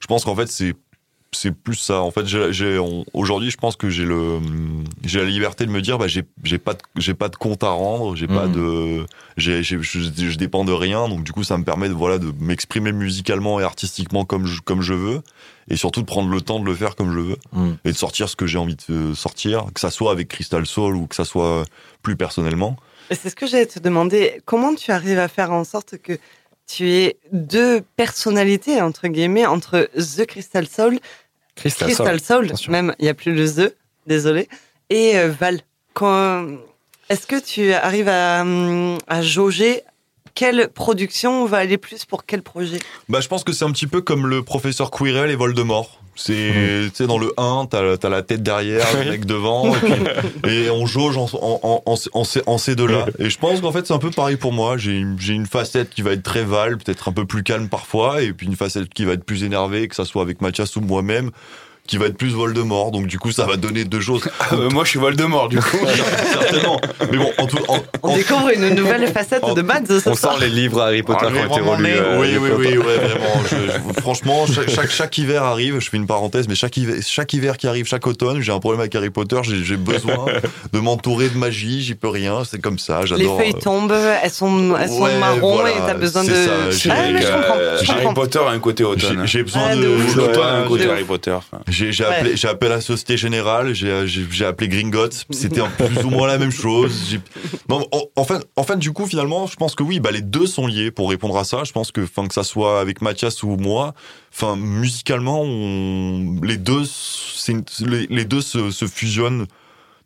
Je 0.00 0.06
pense 0.06 0.24
qu'en 0.24 0.36
fait 0.36 0.48
c'est 0.48 0.74
c'est 1.34 1.52
plus 1.52 1.74
ça. 1.76 2.00
En 2.00 2.10
fait 2.10 2.24
aujourd'hui 3.12 3.50
je 3.50 3.56
pense 3.56 3.76
que 3.76 3.88
j'ai 3.90 4.04
le 4.04 4.38
j'ai 5.04 5.20
la 5.20 5.26
liberté 5.26 5.66
de 5.66 5.70
me 5.70 5.80
dire 5.82 5.98
bah 5.98 6.06
j'ai 6.08 6.24
j'ai 6.42 6.58
pas 6.58 6.74
de, 6.74 6.78
j'ai 6.96 7.14
pas 7.14 7.28
de 7.28 7.36
compte 7.36 7.62
à 7.64 7.70
rendre, 7.70 8.16
j'ai 8.16 8.26
pas 8.26 8.46
Mhm. 8.46 8.52
de 8.52 9.06
je, 9.36 9.62
je 9.62 10.38
dépends 10.38 10.64
de 10.64 10.72
rien 10.72 11.08
donc 11.08 11.24
du 11.24 11.32
coup 11.32 11.44
ça 11.44 11.58
me 11.58 11.64
permet 11.64 11.88
de 11.88 11.94
voilà 11.94 12.18
de 12.18 12.32
m'exprimer 12.40 12.92
musicalement 12.92 13.60
et 13.60 13.64
artistiquement 13.64 14.24
comme 14.24 14.46
je, 14.46 14.60
comme 14.60 14.82
je 14.82 14.94
veux 14.94 15.20
et 15.68 15.76
surtout 15.76 16.00
de 16.02 16.06
prendre 16.06 16.30
le 16.30 16.40
temps 16.40 16.60
de 16.60 16.66
le 16.66 16.74
faire 16.74 16.94
comme 16.96 17.12
je 17.12 17.20
veux 17.20 17.36
Mm. 17.52 17.72
et 17.84 17.92
de 17.92 17.96
sortir 17.96 18.28
ce 18.28 18.36
que 18.36 18.46
j'ai 18.46 18.58
envie 18.58 18.76
de 18.76 18.82
euh, 18.94 19.14
sortir 19.14 19.66
que 19.74 19.80
ça 19.80 19.90
soit 19.90 20.12
avec 20.12 20.28
Crystal 20.28 20.64
Soul 20.66 20.96
ou 20.96 21.06
que 21.06 21.14
ça 21.16 21.24
soit 21.24 21.64
plus 22.02 22.16
personnellement 22.16 22.76
C'est 23.10 23.28
ce 23.30 23.36
que 23.36 23.46
j'allais 23.46 23.66
te 23.66 23.78
demander. 23.78 24.40
Comment 24.44 24.74
tu 24.74 24.90
arrives 24.90 25.18
à 25.18 25.28
faire 25.28 25.52
en 25.52 25.64
sorte 25.64 25.96
que 25.98 26.18
tu 26.66 26.88
aies 26.90 27.18
deux 27.32 27.82
personnalités, 27.96 28.80
entre 28.80 29.08
guillemets, 29.08 29.44
entre 29.46 29.90
The 29.96 30.24
Crystal 30.26 30.66
Soul, 30.66 30.98
Crystal, 31.56 31.88
Crystal 31.88 32.20
Soul, 32.20 32.52
même, 32.68 32.94
il 32.98 33.04
n'y 33.04 33.08
a 33.08 33.14
plus 33.14 33.34
le 33.34 33.46
The, 33.50 33.74
désolé, 34.06 34.48
et 34.90 35.16
euh, 35.18 35.30
Val. 35.38 35.60
Quand- 35.94 36.46
Est-ce 37.08 37.26
que 37.26 37.38
tu 37.40 37.72
arrives 37.72 38.08
à, 38.08 38.42
hum, 38.42 38.98
à 39.06 39.22
jauger 39.22 39.82
quelle 40.34 40.68
production 40.68 41.44
va 41.46 41.58
aller 41.58 41.78
plus 41.78 42.04
pour 42.04 42.24
quel 42.26 42.42
projet? 42.42 42.78
Bah 43.08 43.20
je 43.20 43.28
pense 43.28 43.44
que 43.44 43.52
c'est 43.52 43.64
un 43.64 43.70
petit 43.70 43.86
peu 43.86 44.00
comme 44.00 44.26
le 44.26 44.42
professeur 44.42 44.90
Quirrell 44.90 45.30
et 45.30 45.36
Voldemort 45.36 46.00
c'est 46.16 46.52
Mhm. 46.52 46.90
tu 46.90 46.96
sais 46.96 47.06
dans 47.06 47.18
le 47.18 47.32
1 47.36 47.66
t'as 47.70 47.96
as 48.02 48.08
la 48.08 48.22
tête 48.22 48.42
derrière 48.42 48.86
le 49.04 49.10
mec 49.10 49.24
devant 49.26 49.74
et, 49.74 49.78
puis- 49.78 50.50
et 50.50 50.70
on 50.70 50.86
jauge 50.86 51.16
en, 51.16 51.24
en, 51.40 51.60
en, 51.62 51.82
en, 52.14 52.22
en 52.46 52.58
ces, 52.58 52.74
deux-là. 52.76 53.06
Et 53.18 53.30
je 53.30 53.38
pense 53.38 53.60
qu'en 53.60 53.72
fait 53.72 53.86
c'est 53.86 53.94
un 53.94 53.98
peu 53.98 54.10
pareil 54.10 54.36
pour 54.36 54.52
moi. 54.52 54.76
J'ai 54.76 54.92
une- 54.98 55.16
j'ai 55.18 55.34
une 55.34 55.46
facette 55.46 55.90
qui 55.90 56.02
va 56.02 56.12
être 56.12 56.22
très 56.22 56.44
val 56.44 56.78
peut-être 56.78 57.08
un 57.08 57.12
peu 57.12 57.24
plus 57.24 57.42
calme 57.42 57.68
parfois 57.68 58.22
et 58.22 58.32
puis 58.32 58.46
une 58.46 58.56
facette 58.56 58.88
qui 58.90 59.04
va 59.04 59.12
être 59.12 59.24
plus 59.24 59.44
énervée 59.44 59.88
que 59.88 59.94
ça 59.96 60.04
soit 60.04 60.22
avec 60.22 60.40
Mathias 60.40 60.76
ou 60.76 60.80
moi-même 60.80 61.30
qui 61.86 61.98
va 61.98 62.06
être 62.06 62.16
plus 62.16 62.30
Voldemort 62.30 62.90
donc 62.92 63.06
du 63.06 63.18
coup 63.18 63.30
ça 63.30 63.44
va 63.44 63.56
donner 63.56 63.84
deux 63.84 64.00
choses 64.00 64.22
Euh, 64.52 64.70
moi, 64.70 64.84
je 64.84 64.90
suis 64.90 64.98
Voldemort, 64.98 65.48
du 65.48 65.58
coup. 65.58 65.76
certainement 66.32 66.80
mais 67.10 67.18
bon 67.18 67.30
en 67.38 67.46
tout 67.46 67.58
en, 67.68 67.78
On 68.02 68.10
en- 68.10 68.16
découvre 68.16 68.50
une 68.54 68.70
nouvelle 68.70 69.06
facette 69.12 69.44
en- 69.44 69.52
de 69.54 69.62
Mads 69.62 69.82
On 70.06 70.14
soir. 70.14 70.34
sent 70.38 70.40
les 70.44 70.48
livres 70.50 70.80
Harry 70.80 71.02
Potter 71.02 71.26
Ah, 71.28 71.30
qui 71.30 71.36
ont 71.36 71.40
été 71.40 71.48
vraiment, 71.48 71.72
relus. 71.72 71.82
mais- 71.82 71.92
euh, 71.96 72.20
oui, 72.20 72.28
oui, 72.40 72.50
oui, 72.56 72.78
ouais, 72.78 72.96
vraiment. 72.98 73.42
Je- 73.50 73.72
je- 73.96 74.00
franchement, 74.00 74.46
chaque, 74.46 74.70
chaque, 74.70 74.90
chaque 74.90 75.18
hiver 75.18 75.42
arrive, 75.42 75.78
je 75.80 75.90
fais 75.90 75.96
une 75.96 76.06
parenthèse, 76.06 76.48
mais 76.48 76.54
chaque 76.54 76.76
hiver, 76.76 76.96
chaque 77.06 77.32
hiver 77.32 77.56
qui 77.58 77.66
arrive, 77.66 77.86
chaque 77.86 78.06
automne, 78.06 78.40
j'ai 78.40 78.52
un 78.52 78.60
problème 78.60 78.80
avec 78.80 78.94
Harry 78.94 79.10
Potter, 79.10 79.40
j'ai 79.42 79.76
besoin 79.76 80.26
de 80.72 80.78
m'entourer 80.78 81.28
de 81.28 81.36
magie, 81.36 81.82
j'y 81.82 81.94
peux 81.94 82.08
rien, 82.08 82.42
c'est 82.44 82.60
comme 82.60 82.78
ça, 82.78 83.00
Les 83.02 83.06
j'adore. 83.08 83.38
feuilles 83.38 83.54
tombent, 83.54 83.92
elles 84.22 84.30
sont, 84.30 84.74
elles 84.80 84.88
sont 84.88 85.02
Ouais, 85.02 85.18
marron 85.18 85.54
voilà, 85.56 85.70
et 85.70 85.74
t'as 85.86 85.94
besoin 85.94 86.24
de. 86.24 86.28
c'est 86.30 86.44
ça, 86.46 86.70
j'ai- 86.70 86.90
ah, 86.90 86.94
mais 87.12 87.20
je 87.22 87.26
Euh, 87.26 87.32
comprends. 87.34 87.54
je 87.82 87.90
Harry 87.92 88.04
comprends. 88.04 88.14
Potter 88.22 88.38
a 88.38 88.50
un 88.50 88.58
côté 88.58 88.84
automne. 88.84 89.22
J'ai 89.26 89.42
besoin 89.42 89.62
Ah, 89.70 89.76
de. 89.76 90.16
L'automne 90.16 90.42
a 90.42 90.52
un 90.60 90.62
côté 90.66 90.88
Harry. 90.88 91.04
Potter. 91.04 91.36
J'ai 91.74 92.04
Ouais. 92.04 92.04
appelé, 92.04 92.36
appelé 92.46 92.68
la 92.70 92.80
Société 92.80 93.16
Générale, 93.16 93.74
j'ai 93.74 94.44
appelé 94.46 94.68
Gringotts, 94.68 95.24
c'était 95.30 95.60
plus 95.76 96.04
ou 96.04 96.10
moins 96.10 96.26
la 96.28 96.38
même 96.38 96.50
chose. 96.52 97.18
Non, 97.68 97.86
en, 97.92 98.02
en 98.16 98.24
du 98.76 98.92
coup, 98.92 99.06
finalement, 99.06 99.46
je 99.46 99.56
pense 99.56 99.74
que 99.74 99.82
oui, 99.82 99.98
bah, 100.00 100.10
les 100.12 100.20
deux 100.22 100.46
sont 100.46 100.66
liés 100.66 100.90
pour 100.90 101.10
répondre 101.10 101.36
à 101.36 101.44
ça. 101.44 101.64
Je 101.64 101.72
pense 101.72 101.90
que, 101.92 102.02
enfin, 102.02 102.26
que 102.28 102.34
ça 102.34 102.44
soit 102.44 102.80
avec 102.80 103.02
Mathias 103.02 103.42
ou 103.42 103.56
moi, 103.56 103.94
enfin, 104.32 104.56
musicalement, 104.56 105.42
on- 105.42 106.40
les 106.42 106.56
deux, 106.56 106.84
une- 107.52 107.64
les, 107.86 108.06
les 108.08 108.24
deux 108.24 108.40
se, 108.40 108.70
se 108.70 108.86
fusionnent 108.86 109.46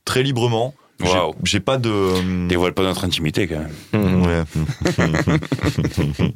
très 0.04 0.22
librement. 0.22 0.74
Waouh. 1.00 1.34
J'ai 1.44 1.60
pas 1.60 1.76
de. 1.78 2.46
Dévoile 2.48 2.74
pas 2.74 2.82
notre 2.82 3.04
intimité, 3.04 3.46
quand 3.46 3.58
même. 3.60 3.72
Mhm. 3.92 4.26
Ouais. 4.26 4.42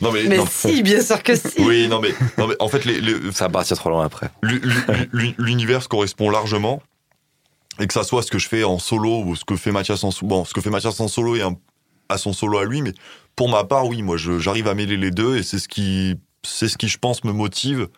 non 0.00 0.12
mais, 0.12 0.24
Mais 0.24 0.38
non. 0.38 0.46
si, 0.50 0.82
bien 0.82 1.02
sûr 1.02 1.22
que 1.22 1.36
si. 1.36 1.48
oui, 1.60 1.88
non 1.88 2.00
mais, 2.00 2.14
non 2.38 2.46
mais, 2.46 2.54
en 2.60 2.68
fait, 2.68 2.84
les, 2.84 3.00
les- 3.00 3.32
Ça 3.32 3.44
va 3.46 3.50
partir 3.50 3.76
trop 3.76 3.90
loin 3.90 4.04
après. 4.04 4.30
L'u- 4.42 4.60
l'u- 4.60 5.08
l'u- 5.12 5.34
l'univers 5.38 5.82
se 5.82 5.88
correspond 5.88 6.30
largement 6.30 6.82
et 7.78 7.86
que 7.86 7.92
ça 7.94 8.04
soit 8.04 8.22
ce 8.22 8.30
que 8.30 8.38
je 8.38 8.48
fais 8.48 8.64
en 8.64 8.78
solo 8.78 9.22
ou 9.24 9.36
ce 9.36 9.44
que 9.44 9.56
fait 9.56 9.72
Mathias 9.72 10.04
en 10.04 10.10
bon 10.22 10.44
ce 10.44 10.52
que 10.52 10.60
fait 10.60 10.70
Mathias 10.70 10.98
en 11.00 11.08
solo 11.08 11.36
et 11.36 11.42
un- 11.42 11.56
à 12.08 12.18
son 12.18 12.32
solo 12.32 12.58
à 12.58 12.64
lui 12.64 12.82
mais 12.82 12.92
pour 13.36 13.48
ma 13.48 13.64
part 13.64 13.86
oui 13.86 14.02
moi 14.02 14.16
j'arrive 14.18 14.66
à 14.68 14.74
mêler 14.74 14.96
les 14.98 15.10
deux 15.10 15.38
et 15.38 15.42
c'est 15.42 15.58
ce 15.58 15.68
qui 15.68 16.16
c'est 16.42 16.68
ce 16.68 16.76
qui 16.76 16.88
je 16.88 16.98
pense 16.98 17.24
me 17.24 17.32
motive 17.32 17.88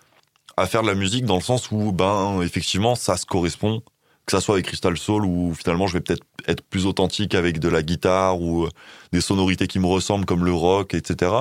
à 0.56 0.66
faire 0.66 0.82
de 0.82 0.86
la 0.88 0.94
musique 0.94 1.24
dans 1.24 1.36
le 1.36 1.42
sens 1.42 1.70
où 1.72 1.90
ben 1.90 2.42
effectivement 2.42 2.94
ça 2.94 3.16
se 3.16 3.26
correspond 3.26 3.82
que 4.26 4.32
ça 4.32 4.40
soit 4.40 4.54
avec 4.54 4.66
Crystal 4.66 4.96
Soul 4.96 5.24
ou 5.24 5.52
finalement 5.54 5.86
je 5.86 5.94
vais 5.94 6.00
peut-être 6.00 6.22
être 6.46 6.62
plus 6.62 6.86
authentique 6.86 7.34
avec 7.34 7.58
de 7.58 7.68
la 7.68 7.82
guitare 7.82 8.40
ou 8.40 8.64
euh, 8.64 8.68
des 9.12 9.20
sonorités 9.20 9.66
qui 9.66 9.78
me 9.78 9.86
ressemblent 9.86 10.24
comme 10.26 10.44
le 10.44 10.52
rock 10.52 10.94
etc 10.94 11.32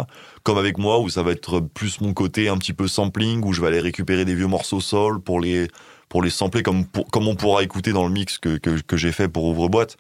comme 0.44 0.58
avec 0.58 0.78
moi 0.78 1.00
où 1.00 1.10
ça 1.10 1.22
va 1.24 1.32
être 1.32 1.60
plus 1.60 2.02
mon 2.02 2.14
côté 2.14 2.50
un 2.50 2.58
petit 2.58 2.74
peu 2.74 2.88
sampling 2.88 3.44
où 3.46 3.54
je 3.54 3.62
vais 3.62 3.68
aller 3.68 3.80
récupérer 3.80 4.26
des 4.26 4.36
vieux 4.36 4.48
morceaux 4.48 4.82
soul 4.82 5.22
pour 5.22 5.40
les 5.40 5.68
pour 6.10 6.24
les 6.24 6.30
sampler 6.32 6.64
comme 6.64 6.86
comme 7.12 7.28
on 7.28 7.36
pourra 7.36 7.64
écouter 7.64 7.94
dans 7.94 8.06
le 8.06 8.12
mix 8.12 8.38
que 8.40 8.58
que, 8.58 8.98
j'ai 8.98 9.12
fait 9.12 9.28
pour 9.30 9.46
ouvre 9.46 9.70
boîte. 9.70 9.98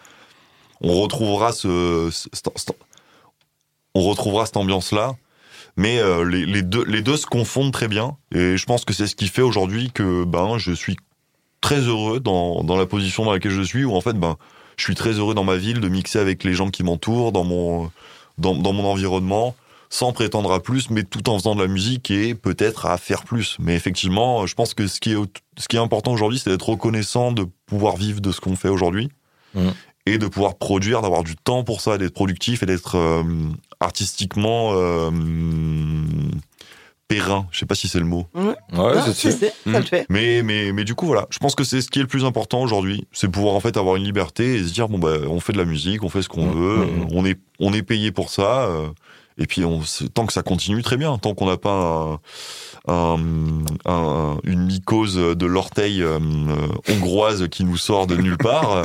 On 0.81 0.99
retrouvera 0.99 1.51
ce- 1.51 2.09
on 3.93 4.01
retrouvera 4.01 4.45
cette 4.45 4.57
ambiance 4.57 4.91
là 4.91 5.15
mais 5.77 5.99
euh, 5.99 6.25
les, 6.25 6.45
les 6.45 6.63
deux 6.63 6.83
les 6.85 7.01
deux 7.01 7.17
se 7.17 7.25
confondent 7.25 7.71
très 7.71 7.87
bien 7.87 8.17
et 8.33 8.57
je 8.57 8.65
pense 8.65 8.85
que 8.85 8.93
c'est 8.93 9.07
ce 9.07 9.15
qui 9.15 9.27
fait 9.27 9.41
aujourd'hui 9.41 9.91
que 9.91 10.23
ben 10.25 10.57
je 10.57 10.71
suis 10.73 10.97
très 11.61 11.79
heureux 11.79 12.19
dans 12.19 12.63
dans 12.63 12.75
la 12.77 12.85
position 12.85 13.25
dans 13.25 13.31
laquelle 13.31 13.51
je 13.51 13.61
suis 13.61 13.85
où 13.85 13.95
en 13.95 14.01
fait 14.01 14.13
ben 14.13 14.37
je 14.77 14.83
suis 14.83 14.95
très 14.95 15.11
heureux 15.13 15.33
dans 15.35 15.43
ma 15.43 15.57
ville 15.57 15.79
de 15.79 15.87
mixer 15.87 16.19
avec 16.19 16.43
les 16.43 16.53
gens 16.53 16.69
qui 16.69 16.83
m'entourent 16.83 17.31
dans 17.31 17.43
mon 17.43 17.91
dans, 18.37 18.55
dans 18.55 18.73
mon 18.73 18.85
environnement 18.85 19.55
sans 19.93 20.13
prétendre 20.13 20.53
à 20.53 20.61
plus, 20.61 20.89
mais 20.89 21.03
tout 21.03 21.29
en 21.29 21.37
faisant 21.37 21.53
de 21.53 21.61
la 21.61 21.67
musique 21.67 22.09
et 22.11 22.33
peut-être 22.33 22.85
à 22.85 22.97
faire 22.97 23.23
plus. 23.25 23.57
Mais 23.59 23.75
effectivement, 23.75 24.47
je 24.47 24.55
pense 24.55 24.73
que 24.73 24.87
ce 24.87 25.01
qui 25.01 25.11
est, 25.11 25.17
ce 25.57 25.67
qui 25.67 25.75
est 25.75 25.79
important 25.79 26.13
aujourd'hui, 26.13 26.39
c'est 26.39 26.49
d'être 26.49 26.69
reconnaissant 26.69 27.33
de 27.33 27.45
pouvoir 27.65 27.97
vivre 27.97 28.21
de 28.21 28.31
ce 28.31 28.39
qu'on 28.39 28.55
fait 28.55 28.69
aujourd'hui 28.69 29.09
Mhm. 29.53 29.73
et 30.05 30.17
de 30.17 30.27
pouvoir 30.27 30.55
produire, 30.55 31.01
d'avoir 31.01 31.23
du 31.23 31.35
temps 31.35 31.65
pour 31.65 31.81
ça, 31.81 31.97
d'être 31.97 32.13
productif 32.13 32.63
et 32.63 32.65
d'être 32.65 32.95
euh, 32.95 33.21
artistiquement 33.81 34.71
euh, 34.75 35.11
périn. 37.15 37.47
Je 37.51 37.59
sais 37.59 37.65
pas 37.65 37.75
si 37.75 37.87
c'est 37.87 37.99
le 37.99 38.05
mot. 38.05 38.27
Ouais, 38.33 38.55
Non, 38.73 38.91
c'est 39.05 39.13
si, 39.13 39.31
ça 39.31 39.47
le 39.65 39.81
fait. 39.83 40.05
Mais, 40.09 40.41
mais, 40.43 40.71
mais 40.71 40.83
du 40.83 40.95
coup, 40.95 41.05
voilà. 41.05 41.27
Je 41.29 41.39
pense 41.39 41.55
que 41.55 41.63
c'est 41.63 41.81
ce 41.81 41.89
qui 41.89 41.99
est 41.99 42.03
le 42.03 42.07
plus 42.07 42.25
important 42.25 42.61
aujourd'hui. 42.61 43.05
C'est 43.11 43.29
pouvoir, 43.29 43.55
en 43.55 43.59
fait, 43.59 43.77
avoir 43.77 43.95
une 43.95 44.03
liberté 44.03 44.55
et 44.55 44.63
se 44.63 44.73
dire, 44.73 44.87
bon, 44.89 44.99
bah, 44.99 45.17
on 45.27 45.39
fait 45.39 45.53
de 45.53 45.57
la 45.57 45.65
musique, 45.65 46.03
on 46.03 46.09
fait 46.09 46.21
ce 46.21 46.29
qu'on 46.29 46.45
Mm, 46.47 46.53
veut, 46.59 46.77
mm, 46.85 46.99
mm. 47.03 47.07
on 47.11 47.25
est, 47.25 47.39
on 47.59 47.73
est 47.73 47.83
payé 47.83 48.11
pour 48.11 48.29
ça. 48.29 48.63
euh, 48.65 48.87
et 49.37 49.47
puis, 49.47 49.63
on, 49.63 49.81
tant 50.13 50.25
que 50.25 50.33
ça 50.33 50.43
continue, 50.43 50.83
très 50.83 50.97
bien. 50.97 51.17
Tant 51.17 51.33
qu'on 51.33 51.47
n'a 51.47 51.57
pas 51.57 51.71
un, 51.71 52.19
un- 52.87 53.17
un- 53.85 54.37
une 54.43 54.65
mycose 54.65 55.15
de 55.15 55.45
l'orteil 55.45 56.01
euh, 56.01 56.17
euh, 56.17 56.67
hongroise 56.93 57.47
qui 57.49 57.63
nous 57.63 57.77
sort 57.77 58.07
de 58.07 58.15
nulle 58.15 58.37
part, 58.37 58.71
euh, 58.77 58.83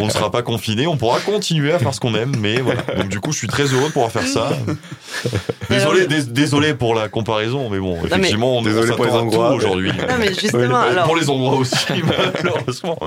on 0.00 0.06
ne 0.06 0.10
sera 0.10 0.30
pas 0.30 0.42
confiné. 0.42 0.86
On 0.86 0.96
pourra 0.96 1.20
continuer 1.20 1.72
à 1.72 1.78
faire 1.78 1.94
ce 1.94 2.00
qu'on 2.00 2.14
aime. 2.14 2.32
Mais 2.40 2.60
voilà. 2.60 2.82
Donc, 2.96 3.08
du 3.08 3.20
coup, 3.20 3.32
je 3.32 3.38
suis 3.38 3.48
très 3.48 3.64
heureux 3.64 3.86
de 3.88 3.92
pouvoir 3.92 4.10
faire 4.10 4.26
ça. 4.26 4.50
Désolé, 5.68 6.06
dés- 6.06 6.24
désolé 6.24 6.74
pour 6.74 6.94
la 6.94 7.08
comparaison, 7.08 7.70
mais 7.70 7.78
bon, 7.78 7.96
effectivement, 8.04 8.56
on 8.58 8.62
est 8.62 8.64
Désolé 8.70 8.92
pour 8.96 9.04
les 9.04 9.12
Hongrois, 9.12 9.52
aujourd'hui. 9.54 9.92
Non, 9.92 10.14
mais 10.18 10.28
justement, 10.34 10.80
alors, 10.80 11.04
Pour 11.06 11.16
les 11.16 11.28
Hongrois 11.30 11.56
aussi, 11.58 11.76
malheureusement. 12.42 12.98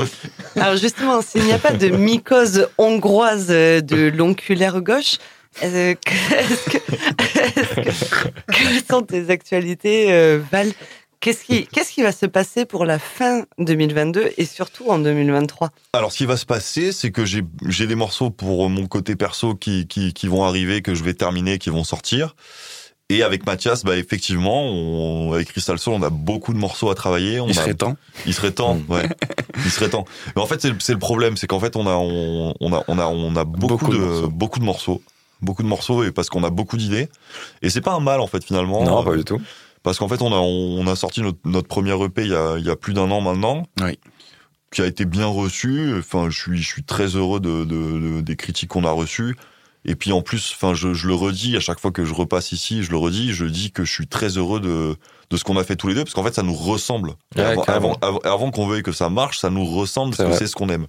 alors 0.55 0.77
justement, 0.77 1.21
s'il 1.21 1.43
n'y 1.43 1.51
a 1.53 1.57
pas 1.57 1.71
de 1.73 1.87
mycose 1.89 2.67
hongroise 2.77 3.47
euh, 3.49 3.81
de 3.81 4.09
l'onculaire 4.15 4.81
gauche, 4.81 5.17
euh, 5.63 5.93
que- 5.95 6.71
que, 6.71 6.77
que- 6.77 8.51
quelles 8.51 8.83
sont 8.89 9.01
tes 9.03 9.29
actualités, 9.29 10.11
euh, 10.11 10.39
Val? 10.51 10.71
Qu'est-ce 11.19 11.45
qui, 11.45 11.67
qu'est-ce 11.67 11.91
qui 11.93 12.01
va 12.03 12.11
se 12.11 12.25
passer 12.25 12.65
pour 12.65 12.83
la 12.83 12.99
fin 12.99 13.43
2022 13.57 14.31
et 14.37 14.43
surtout 14.43 14.89
en 14.89 14.99
2023 14.99 15.69
Alors, 15.93 16.11
ce 16.11 16.17
qui 16.17 16.25
va 16.25 16.35
se 16.35 16.45
passer, 16.45 16.91
c'est 16.91 17.11
que 17.11 17.23
j'ai 17.23 17.43
j'ai 17.69 17.87
des 17.87 17.95
morceaux 17.95 18.29
pour 18.29 18.69
mon 18.69 18.87
côté 18.87 19.15
perso 19.15 19.55
qui, 19.55 19.87
qui, 19.87 20.11
qui 20.13 20.27
vont 20.27 20.43
arriver, 20.43 20.81
que 20.81 20.93
je 20.93 21.03
vais 21.03 21.13
terminer, 21.13 21.59
qui 21.59 21.69
vont 21.69 21.85
sortir. 21.85 22.35
Et 23.09 23.21
avec 23.23 23.45
Mathias, 23.45 23.83
bah 23.85 23.95
effectivement, 23.95 24.65
on, 24.65 25.31
avec 25.33 25.47
Crystal 25.49 25.77
Soul, 25.79 25.93
on 25.93 26.01
a 26.03 26.09
beaucoup 26.09 26.51
de 26.53 26.57
morceaux 26.57 26.89
à 26.89 26.95
travailler. 26.95 27.39
On 27.39 27.47
Il 27.47 27.51
a- 27.51 27.61
serait 27.61 27.73
temps. 27.73 27.95
Il 28.25 28.33
serait 28.33 28.51
temps, 28.51 28.75
Mm. 28.75 28.91
ouais. 28.91 29.09
Il 29.63 29.71
serait 29.71 29.89
temps. 29.89 30.03
Mais 30.35 30.41
en 30.41 30.45
fait, 30.45 30.61
c'est 30.61 30.69
le- 30.71 30.77
c'est 30.79 30.93
le 30.93 30.99
problème, 30.99 31.37
c'est 31.37 31.47
qu'en 31.47 31.59
fait, 31.61 31.77
on 31.77 31.87
a, 31.87 31.91
on, 31.93 32.53
on 32.59 32.73
a, 32.73 32.83
on 32.89 32.99
a, 32.99 33.05
on 33.05 33.35
a 33.37 33.43
beaucoup, 33.45 33.67
Beaucoup 33.67 33.91
de 33.93 33.97
de, 33.97 34.03
morceaux. 34.03 34.27
beaucoup 34.29 34.59
de 34.59 34.65
morceaux, 34.65 35.01
beaucoup 35.43 35.63
de 35.63 35.67
morceaux, 35.67 36.03
et 36.03 36.11
parce 36.11 36.29
qu'on 36.29 36.43
a 36.43 36.49
beaucoup 36.49 36.77
d'idées. 36.77 37.09
Et 37.61 37.69
c'est 37.69 37.81
pas 37.81 37.93
un 37.93 37.99
mal 37.99 38.19
en 38.21 38.27
fait 38.27 38.43
finalement. 38.43 38.83
Non, 38.83 39.01
euh, 39.01 39.03
pas 39.03 39.17
du 39.17 39.23
tout. 39.23 39.41
Parce 39.83 39.97
qu'en 39.99 40.07
fait, 40.07 40.21
on 40.21 40.31
a, 40.31 40.37
on 40.37 40.87
a 40.87 40.95
sorti 40.95 41.21
notre, 41.21 41.39
notre 41.45 41.67
premier 41.67 41.91
EP 42.03 42.23
il 42.23 42.29
y 42.31 42.35
a, 42.35 42.57
il 42.57 42.65
y 42.65 42.69
a 42.69 42.75
plus 42.75 42.93
d'un 42.93 43.11
an 43.11 43.19
maintenant. 43.21 43.67
Oui. 43.81 43.99
Qui 44.71 44.81
a 44.81 44.85
été 44.87 45.05
bien 45.05 45.27
reçu. 45.27 45.93
Enfin, 45.99 46.29
je 46.29 46.39
suis, 46.39 46.57
je 46.61 46.67
suis 46.67 46.83
très 46.83 47.07
heureux 47.17 47.39
de, 47.39 47.63
de- 47.65 47.99
de- 47.99 48.21
des 48.21 48.35
critiques 48.35 48.69
qu'on 48.69 48.85
a 48.85 48.91
reçues. 48.91 49.35
Et 49.85 49.95
puis 49.95 50.13
en 50.13 50.21
plus, 50.21 50.53
enfin, 50.55 50.73
je, 50.73 50.93
je 50.93 51.07
le 51.09 51.13
redis 51.13 51.57
à 51.57 51.59
chaque 51.59 51.79
fois 51.81 51.91
que 51.91 52.05
je 52.05 52.13
repasse 52.13 52.53
ici, 52.53 52.83
je 52.83 52.89
le 52.91 52.95
redis, 52.97 53.33
je 53.33 53.43
dis 53.45 53.71
que 53.73 53.83
je 53.83 53.91
suis 53.91 54.07
très 54.07 54.29
heureux 54.37 54.61
de, 54.61 54.95
de 55.29 55.37
ce 55.37 55.43
qu'on 55.43 55.57
a 55.57 55.63
fait 55.65 55.75
tous 55.75 55.89
les 55.89 55.93
deux, 55.95 56.05
parce 56.05 56.13
qu'en 56.13 56.23
fait, 56.23 56.33
ça 56.33 56.41
nous 56.43 56.53
ressemble. 56.53 57.09
Et 57.35 57.39
Ouais, 57.39 57.45
avant, 57.47 57.63
avant, 57.75 57.97
avant- 58.01 58.19
avant 58.23 58.51
qu'on 58.51 58.65
veuille 58.65 58.81
que 58.83 58.93
ça 58.93 59.09
marche, 59.09 59.39
ça 59.39 59.49
nous 59.49 59.65
ressemble, 59.65 60.15
C'est 60.15 60.23
parce 60.23 60.39
que 60.39 60.45
c'est 60.45 60.49
ce 60.49 60.55
qu'on 60.55 60.69
aime. 60.69 60.87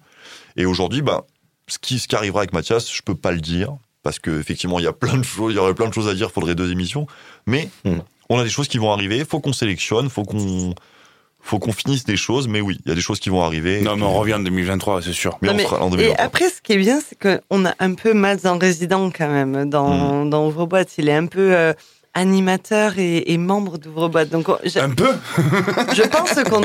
Et 0.56 0.64
aujourd'hui, 0.64 1.02
bah, 1.02 1.24
ce 1.66 1.78
qui, 1.80 1.98
ce 1.98 2.06
qui 2.06 2.14
arrivera 2.14 2.42
avec 2.42 2.52
Mathias, 2.52 2.88
je 2.94 3.02
peux 3.02 3.16
pas 3.16 3.32
le 3.32 3.40
dire, 3.40 3.72
parce 4.04 4.20
que 4.20 4.38
effectivement, 4.38 4.78
il 4.78 4.84
y 4.84 4.88
a 4.88 4.92
plein 4.92 5.16
de 5.16 5.24
choses, 5.24 5.52
il 5.52 5.56
y 5.56 5.58
aurait 5.58 5.74
plein 5.74 5.88
de 5.88 5.94
choses 5.94 6.08
à 6.08 6.14
dire, 6.14 6.30
faudrait 6.30 6.54
deux 6.54 6.70
émissions. 6.70 7.08
Mais 7.46 7.68
Hmm. 7.84 7.98
on 8.28 8.38
a 8.38 8.44
des 8.44 8.50
choses 8.50 8.68
qui 8.68 8.78
vont 8.78 8.92
arriver, 8.92 9.24
faut 9.28 9.40
qu'on 9.40 9.52
sélectionne, 9.52 10.08
faut 10.10 10.22
qu'on, 10.22 10.74
faut 11.40 11.58
qu'on 11.58 11.72
finisse 11.72 12.04
des 12.04 12.16
choses, 12.16 12.46
mais 12.48 12.60
oui, 12.60 12.78
il 12.84 12.88
y 12.88 12.92
a 12.92 12.94
des 12.94 13.00
choses 13.02 13.18
qui 13.18 13.28
vont 13.30 13.42
arriver. 13.42 13.80
Non, 13.80 13.96
mais 13.96 14.04
on 14.04 14.12
revient 14.14 14.34
en 14.34 14.38
2023, 14.40 15.02
c'est 15.02 15.12
sûr. 15.12 15.36
mais 15.42 15.48
Non, 15.48 15.54
on 15.54 15.56
mais- 15.56 15.64
sera 15.64 15.82
en 15.82 15.88
Et 15.88 15.90
2023. 15.96 16.24
après, 16.24 16.48
ce 16.50 16.60
qui 16.62 16.72
est 16.74 16.78
bien, 16.78 17.00
c'est 17.06 17.18
qu'on 17.18 17.66
a 17.66 17.74
un 17.80 17.94
peu 17.94 18.14
Mads 18.14 18.44
en 18.46 18.56
résident 18.58 19.10
quand 19.10 19.28
même 19.28 19.68
dans, 19.68 20.24
dans 20.26 20.46
Ouvre-Boîte. 20.46 20.96
Il 20.98 21.08
est 21.08 21.14
un 21.14 21.26
peu 21.26 21.54
euh, 21.54 21.72
animateur 22.14 22.98
et, 22.98 23.32
et 23.32 23.38
membre 23.38 23.76
d'Ouvre-Boîte. 23.78 24.30
Donc, 24.30 24.48
on- 24.48 24.56
je, 24.64 24.78
Un 24.78 24.90
peu 24.90 25.10
je 25.94 26.02
pense 26.02 26.32
qu'on, 26.48 26.62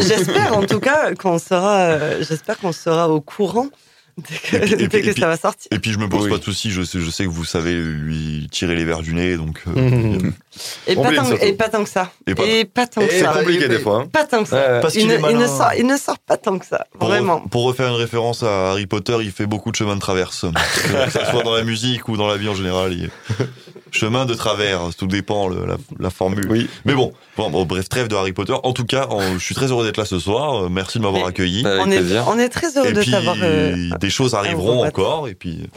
j'espère 0.00 0.56
en 0.56 0.62
tout 0.64 0.80
cas 0.80 1.14
qu'on 1.14 1.38
sera, 1.38 1.76
euh, 1.80 2.22
j'espère 2.26 2.58
qu'on 2.58 2.72
sera 2.72 3.08
au 3.08 3.20
courant 3.20 3.66
dès 4.18 4.36
que, 4.36 4.56
Et 4.82 4.88
puis- 4.88 4.98
et 4.98 5.02
que 5.14 5.20
ça 5.20 5.26
va 5.28 5.36
sortir. 5.36 5.68
Et 5.72 5.78
puis 5.78 5.92
je 5.92 5.98
me 5.98 6.08
pose 6.08 6.24
Oui. 6.24 6.30
pas 6.30 6.38
de 6.38 6.44
soucis, 6.44 6.70
je 6.70 6.82
sais, 6.82 7.00
je 7.00 7.10
sais 7.10 7.24
que 7.24 7.30
vous 7.30 7.44
savez 7.44 7.74
lui 7.74 8.48
tirer 8.50 8.74
les 8.74 8.84
verres 8.84 9.02
du 9.02 9.14
nez, 9.14 9.36
donc. 9.36 9.62
euh, 9.66 9.70
Mmh. 10.18 10.32
Et 10.88 10.96
pas, 10.96 11.14
tant, 11.14 11.24
surtout. 11.24 11.44
et 11.44 11.52
pas 11.52 11.68
tant 11.68 11.84
que 11.84 11.88
ça. 11.90 12.10
Et 12.26 12.34
pas- 12.34 12.44
Et 12.44 12.64
pas 12.64 12.86
tant 12.88 13.00
que 13.00 13.12
Et 13.12 13.20
ça. 13.20 13.32
c'est 13.32 13.38
compliqué 13.40 13.68
des 13.68 13.78
fois. 13.78 14.00
hein. 14.02 14.08
Pas 14.12 14.24
tant 14.24 14.42
que 14.42 14.48
ça. 14.48 14.56
Ouais. 14.74 14.80
Parce 14.80 14.94
Il 14.96 15.06
ne, 15.06 15.14
il, 15.14 15.46
sort, 15.48 15.70
il 15.78 15.86
ne 15.86 15.96
sort 15.96 16.18
pas 16.18 16.36
tant 16.36 16.58
que 16.58 16.66
ça, 16.66 16.86
Pour, 16.98 17.08
vraiment. 17.08 17.40
pour 17.40 17.62
refaire 17.64 17.88
une 17.88 17.94
référence 18.00 18.42
à 18.42 18.70
Harry 18.72 18.86
Potter, 18.86 19.16
il 19.20 19.30
fait 19.30 19.46
beaucoup 19.46 19.70
de 19.70 19.76
chemins 19.76 19.94
de 19.94 20.00
traverse. 20.00 20.46
que 21.06 21.10
ça 21.10 21.30
soit 21.30 21.42
dans 21.44 21.54
la 21.54 21.62
musique 21.62 22.08
ou 22.08 22.16
dans 22.16 22.26
la 22.26 22.36
vie 22.36 22.48
en 22.48 22.54
général. 22.54 22.96
Chemin 23.90 24.26
de 24.26 24.34
travers, 24.34 24.94
tout 24.96 25.06
dépend 25.06 25.48
le- 25.48 25.64
la, 25.66 25.76
la 25.98 26.10
formule. 26.10 26.46
Oui. 26.50 26.68
Mais 26.84 26.94
bon, 26.94 27.12
bon, 27.36 27.50
bon, 27.50 27.64
bref, 27.64 27.88
trêve 27.88 28.08
de 28.08 28.14
Harry 28.16 28.32
Potter. 28.32 28.54
En 28.62 28.72
tout 28.72 28.84
cas, 28.84 29.08
je 29.34 29.38
suis 29.38 29.54
très 29.54 29.66
heureux 29.70 29.84
d'être 29.84 29.96
là 29.96 30.04
ce 30.04 30.18
soir. 30.18 30.64
Euh, 30.64 30.68
Merci 30.68 30.98
de 30.98 31.02
m'avoir 31.04 31.26
accueilli. 31.26 31.62
On 31.66 31.90
est, 31.90 31.98
plaisir. 31.98 32.24
on 32.28 32.38
est 32.38 32.48
très 32.48 32.76
heureux 32.76 32.88
et 32.88 32.92
de 32.92 33.00
puis, 33.00 33.10
t'avoir. 33.10 33.36
euh, 33.42 33.90
des 34.00 34.10
choses 34.10 34.34
arriveront 34.34 34.84
encore. 34.86 35.28
Et 35.28 35.34
puis, 35.34 35.68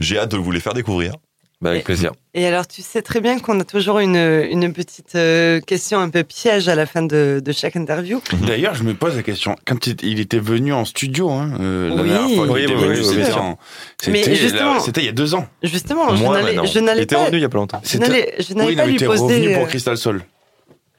j'ai 0.00 0.18
hâte 0.18 0.32
de 0.32 0.36
vous 0.36 0.50
les 0.50 0.60
faire 0.60 0.74
découvrir. 0.74 1.12
Bah, 1.64 1.70
avec 1.70 1.84
plaisir. 1.84 2.12
Et 2.34 2.46
alors, 2.46 2.66
tu 2.66 2.82
sais 2.82 3.00
très 3.00 3.20
bien 3.22 3.38
qu'on 3.38 3.58
a 3.58 3.64
toujours 3.64 3.98
une, 3.98 4.16
une 4.16 4.70
petite 4.74 5.14
euh, 5.14 5.60
question 5.60 5.98
un 5.98 6.10
peu 6.10 6.22
piège 6.22 6.68
à 6.68 6.74
la 6.74 6.84
fin 6.84 7.00
de, 7.00 7.40
de 7.42 7.52
chaque 7.52 7.74
interview. 7.74 8.20
D'ailleurs, 8.46 8.74
je 8.74 8.82
me 8.82 8.92
pose 8.92 9.16
la 9.16 9.22
question. 9.22 9.56
Quand 9.66 9.86
il- 9.86 9.96
il 10.02 10.20
était 10.20 10.38
venu 10.38 10.74
en 10.74 10.84
studio, 10.84 11.30
hein, 11.30 11.52
euh, 11.60 11.88
la 11.88 12.02
Oui. 12.02 12.08
dernière 12.10 12.36
fois 12.36 12.44
qu'il 12.46 12.54
Oui, 12.54 12.62
était 12.64 12.74
oui, 12.74 12.80
venu, 12.82 12.98
oui, 12.98 13.04
c'était 13.04 13.32
oui. 13.32 13.38
en- 13.38 13.58
Mais 14.08 14.22
c'était 14.22 14.34
justement- 14.36 14.74
là- 14.74 14.80
c'était 14.80 15.00
il 15.00 15.06
y 15.06 15.08
a 15.08 15.12
deux 15.12 15.34
ans. 15.34 15.46
Justement, 15.62 16.14
je 16.14 16.22
n'allais, 16.22 16.42
maintenant. 16.54 16.64
je 16.66 16.78
Il 16.80 17.00
était 17.00 17.14
pas, 17.14 17.22
revenu 17.24 17.38
il 17.38 17.40
y 17.40 17.44
a 17.44 17.48
pas 17.48 17.58
longtemps. 17.58 17.80
je 17.82 17.96
n'allais, 17.98 18.34
Oui, 18.66 18.76
pas 18.76 18.84
lui 18.86 18.96
poser, 18.98 19.22
revenu 19.22 19.54
euh, 19.54 19.58
pour 19.58 19.68
Crystal 19.68 19.96
Soul. 19.96 20.22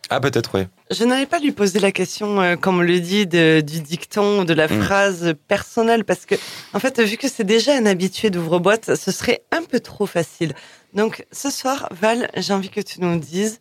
Ah, 0.09 0.19
peut-être, 0.19 0.51
oui. 0.59 0.67
je 0.91 1.03
n'allais 1.03 1.25
pas 1.25 1.39
lui 1.39 1.51
poser 1.51 1.79
la 1.79 1.91
question, 1.91 2.39
euh, 2.39 2.55
comme 2.55 2.77
on 2.77 2.81
le 2.83 3.00
dit, 3.00 3.25
de- 3.25 3.62
du 3.62 3.81
dicton, 3.81 4.43
de 4.43 4.53
la 4.53 4.68
Mm. 4.68 4.83
phrase 4.83 5.33
personnelle, 5.48 6.03
parce 6.05 6.25
que, 6.27 6.35
en 6.74 6.79
fait, 6.79 7.00
vu 7.01 7.18
que 7.18 7.27
c'est 7.27 7.44
déjà 7.44 7.75
un 7.75 7.85
habitué 7.87 8.29
d'ouvre-boîte, 8.29 8.96
ce 8.96 9.11
serait 9.11 9.41
un 9.51 9.63
peu 9.63 9.79
trop 9.79 10.05
facile. 10.05 10.53
Donc, 10.94 11.25
ce 11.31 11.50
soir, 11.50 11.89
Val, 11.91 12.29
j'ai 12.37 12.53
envie 12.53 12.70
que 12.70 12.81
tu 12.81 13.01
nous 13.01 13.18
dises, 13.20 13.59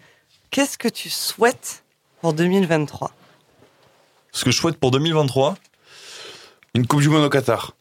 qu'est-ce 0.51 0.77
que 0.77 0.89
tu 0.89 1.09
souhaites 1.09 1.83
pour 2.21 2.35
2023 2.35 3.11
Ce 4.33 4.45
que 4.45 4.51
je 4.51 4.57
souhaite 4.59 4.77
pour 4.77 4.91
2023, 4.91 5.57
Une 6.75 6.87
Coupe 6.87 7.01
du 7.01 7.09
Monde 7.09 7.25
au 7.25 7.31
Qatar. 7.31 7.75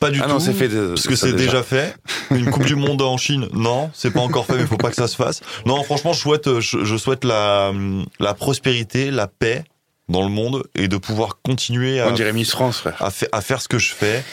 Pas 0.00 0.10
du 0.10 0.18
Ah 0.20 0.24
tout. 0.24 0.30
non, 0.30 0.40
c'est 0.40 0.52
fait. 0.54 0.68
de- 0.68 0.88
Parce 0.88 1.06
que 1.06 1.14
c'est 1.14 1.32
déjà 1.34 1.62
fait. 1.62 1.94
Une 2.32 2.50
Coupe 2.50 2.64
du 2.64 2.74
Monde 2.74 3.00
en 3.02 3.16
Chine, 3.16 3.48
non, 3.52 3.90
c'est 3.94 4.10
pas 4.10 4.20
encore 4.20 4.46
fait, 4.46 4.56
mais 4.56 4.66
faut 4.66 4.76
pas 4.76 4.90
que 4.90 4.96
ça 4.96 5.06
se 5.06 5.14
fasse. 5.14 5.40
Non, 5.66 5.82
franchement, 5.84 6.12
je 6.12 6.18
souhaite, 6.20 6.58
je, 6.60 6.84
je 6.84 6.96
souhaite 6.96 7.24
la, 7.24 7.72
la 8.18 8.34
prospérité, 8.34 9.10
la 9.12 9.28
paix 9.28 9.62
dans 10.08 10.22
le 10.22 10.28
monde 10.28 10.64
et 10.74 10.88
de 10.88 10.96
pouvoir 10.96 11.38
continuer 11.42 12.00
à, 12.00 12.08
On 12.08 12.12
dirait 12.12 12.32
Miss 12.32 12.50
France, 12.50 12.78
frère. 12.78 12.96
à, 13.00 13.10
fa- 13.10 13.26
à 13.30 13.40
faire 13.42 13.62
ce 13.62 13.68
que 13.68 13.78
je 13.78 13.92
fais 13.92 14.24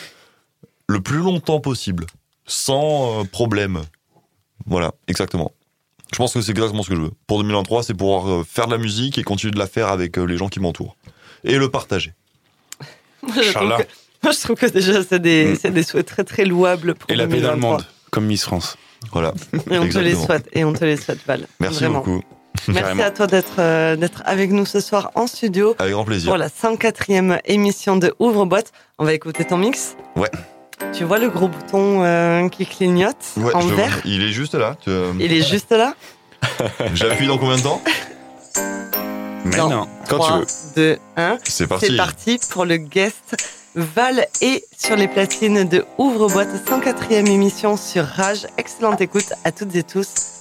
le 0.87 1.01
plus 1.01 1.17
longtemps 1.19 1.59
possible, 1.59 2.05
sans 2.47 3.19
euh, 3.19 3.23
problème. 3.25 3.81
Voilà, 4.65 4.93
exactement. 5.07 5.51
Je 6.13 6.17
pense 6.17 6.33
que 6.33 6.41
c'est 6.41 6.51
exactement 6.51 6.81
ce 6.83 6.89
que 6.89 6.95
je 6.95 7.01
veux. 7.01 7.11
Pour 7.27 7.39
2023, 7.39 7.83
c'est 7.83 7.93
pouvoir 7.93 8.27
euh, 8.29 8.43
faire 8.49 8.67
de 8.67 8.71
la 8.71 8.77
musique 8.77 9.17
et 9.17 9.23
continuer 9.23 9.51
de 9.51 9.59
la 9.59 9.67
faire 9.67 9.89
avec 9.89 10.17
euh, 10.17 10.23
les 10.25 10.37
gens 10.37 10.47
qui 10.47 10.59
m'entourent. 10.61 10.95
Et 11.43 11.57
le 11.57 11.69
partager. 11.69 12.13
Inch'Allah. 13.35 13.79
je 14.37 14.41
trouve 14.41 14.55
que 14.55 14.65
déjà, 14.67 15.03
c'est 15.03 15.19
des, 15.19 15.45
Mm. 15.53 15.57
c'est 15.61 15.71
des 15.71 15.83
souhaits 15.83 16.05
très, 16.07 16.23
très 16.23 16.45
louables 16.45 16.95
pour 16.95 17.09
Et 17.11 17.15
la 17.15 17.25
paix 17.27 17.41
dans 17.41 17.49
le 17.51 17.55
2023. 17.55 17.71
monde, 17.71 17.85
comme 18.11 18.25
Miss 18.25 18.43
France. 18.43 18.77
Voilà. 19.11 19.33
Et 19.71 19.77
on 19.79 19.87
te 19.87 19.97
les 19.99 20.15
souhaite. 20.15 20.47
Et 20.53 20.63
on 20.63 20.73
te 20.73 20.83
les 20.85 20.97
souhaite, 20.97 21.19
Val. 21.27 21.47
Merci 21.59 21.79
Vraiment. 21.79 21.99
beaucoup. 21.99 22.21
Merci 22.67 22.81
Carrément. 22.81 23.03
à 23.03 23.11
toi 23.11 23.27
d'être 23.27 23.59
euh, 23.59 23.95
d'être 23.95 24.23
avec 24.25 24.49
nous 24.51 24.65
ce 24.65 24.79
soir 24.79 25.11
en 25.13 25.27
studio 25.27 25.75
Avec 25.77 25.93
grand 25.93 26.03
plaisir. 26.05 26.29
pour 26.29 26.37
la 26.37 26.49
104e 26.49 27.39
émission 27.45 27.97
de 27.97 28.13
Ouvre-Boîte. 28.19 28.71
On 28.97 29.05
va 29.05 29.13
écouter 29.13 29.45
ton 29.45 29.57
mix. 29.57 29.95
Ouais. 30.15 30.31
Tu 30.91 31.03
vois 31.03 31.19
le 31.19 31.29
gros 31.29 31.47
bouton 31.47 32.03
euh, 32.03 32.49
qui 32.49 32.65
clignote 32.65 33.15
Ouais, 33.37 33.53
en 33.55 33.59
vert 33.59 33.89
vois. 33.89 34.01
Il 34.05 34.23
est 34.23 34.31
juste 34.31 34.55
là. 34.55 34.75
Tu, 34.83 34.89
euh, 34.89 35.11
Il 35.19 35.31
est 35.33 35.47
juste 35.47 35.71
là. 35.71 35.93
J'appuie 36.95 37.27
dans 37.27 37.37
combien 37.37 37.57
de 37.57 37.61
temps? 37.61 37.81
Mais 39.45 39.57
Non. 39.57 39.69
non. 39.69 39.87
Quand 40.09 40.17
3, 40.17 40.27
tu 40.45 40.79
veux. 40.79 40.95
2, 40.95 40.97
1. 41.15 41.37
C'est 41.43 41.67
parti. 41.67 41.85
C'est 41.87 41.95
parti 41.97 42.39
pour 42.49 42.65
le 42.65 42.77
guest. 42.77 43.35
Val 43.77 44.25
est 44.41 44.65
sur 44.75 44.95
les 44.95 45.07
platines 45.07 45.63
de 45.69 45.85
Ouvre-Boîte, 45.99 46.49
104e 46.67 47.29
émission 47.29 47.77
sur 47.77 48.03
Rage. 48.05 48.47
Excellente 48.57 49.01
écoute 49.01 49.31
à 49.43 49.51
toutes 49.51 49.75
et 49.75 49.83
tous 49.83 50.36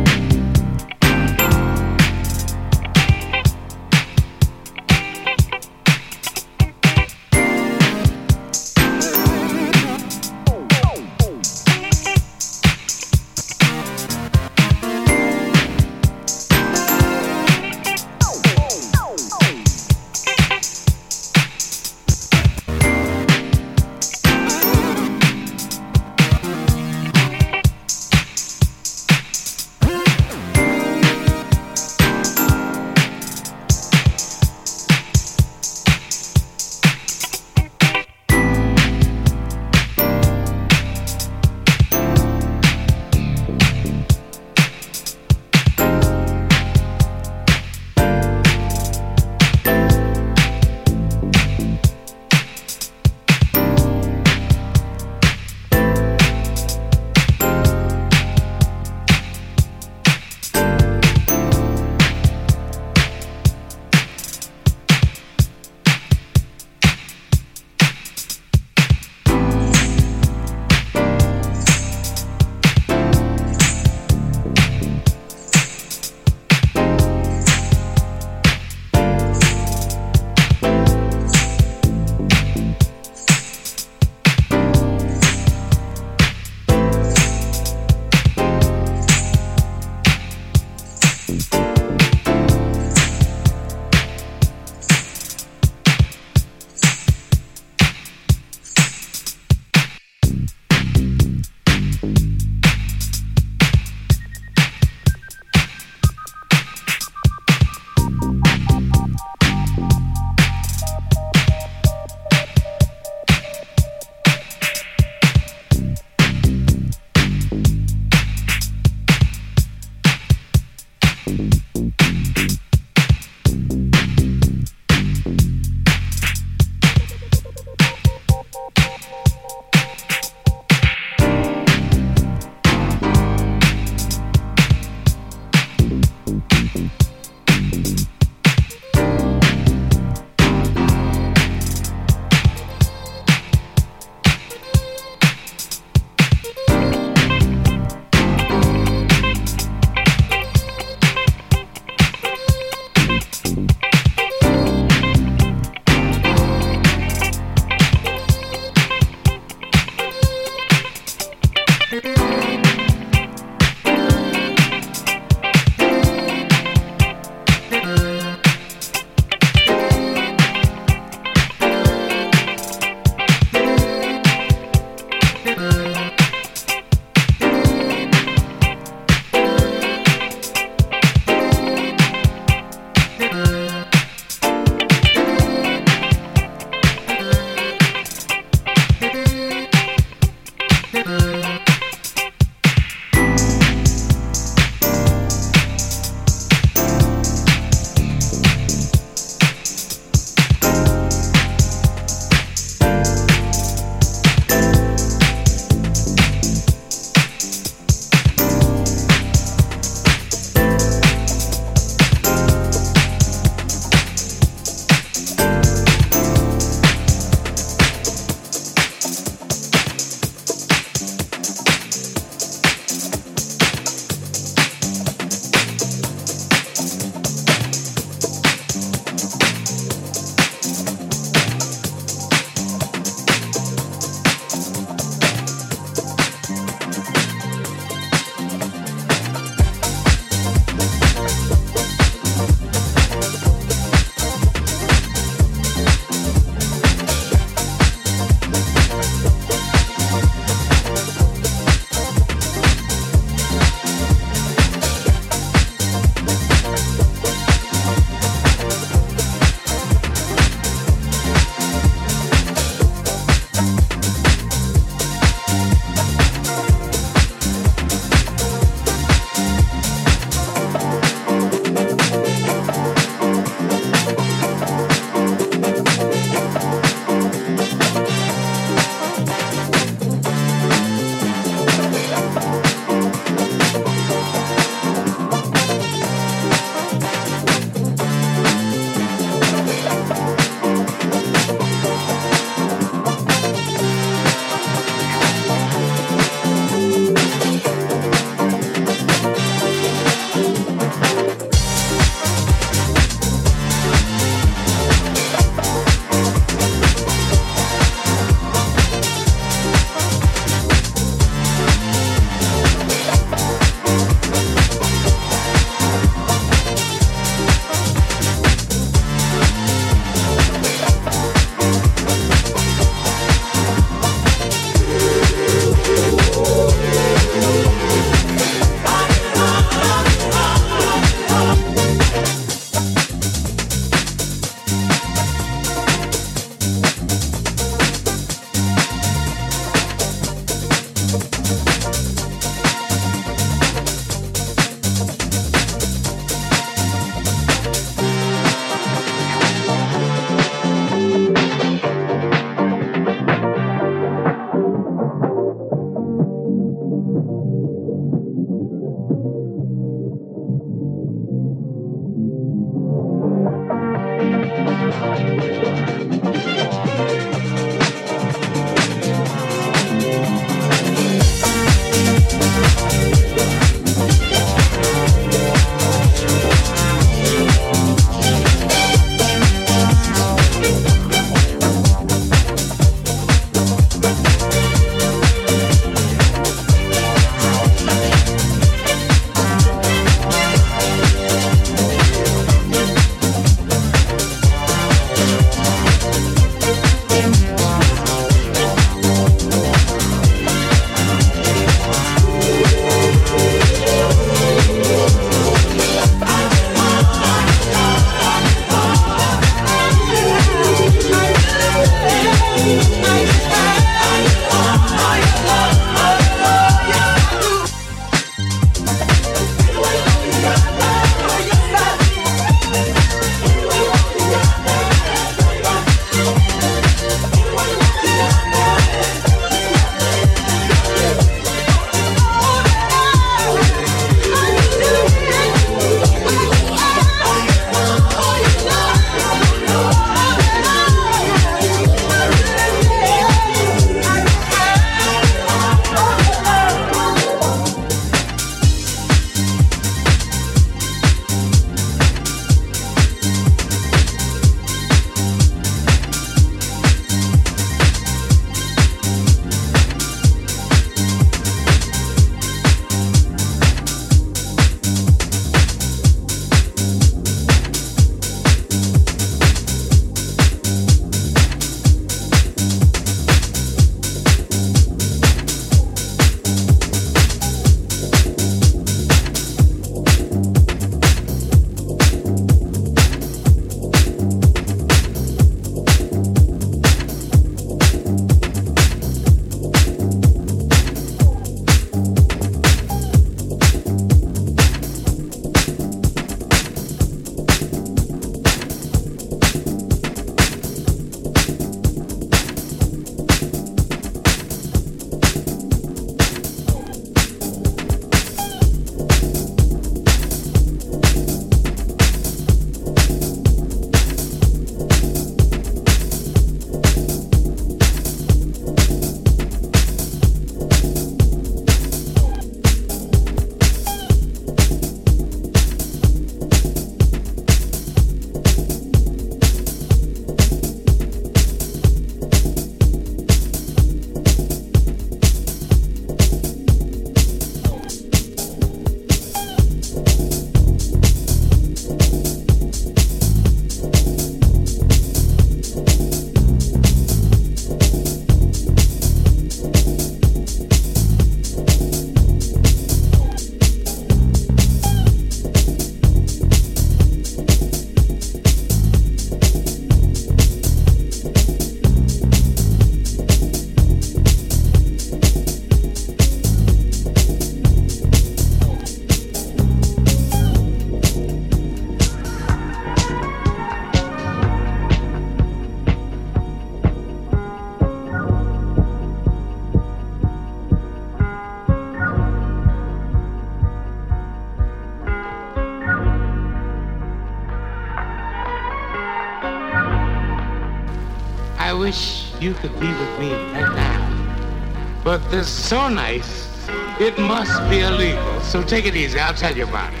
you 592.41 592.55
could 592.55 592.73
be 592.79 592.87
with 592.87 593.19
me 593.19 593.31
right 593.53 593.75
now. 593.75 595.01
But 595.03 595.19
this 595.29 595.47
is 595.47 595.53
so 595.53 595.89
nice, 595.89 596.67
it 596.99 597.17
must 597.19 597.69
be 597.69 597.81
illegal. 597.81 598.41
So 598.41 598.63
take 598.63 598.85
it 598.85 598.95
easy, 598.95 599.19
I'll 599.19 599.35
tell 599.35 599.55
you 599.55 599.65
about 599.65 599.93
it. 599.93 600.00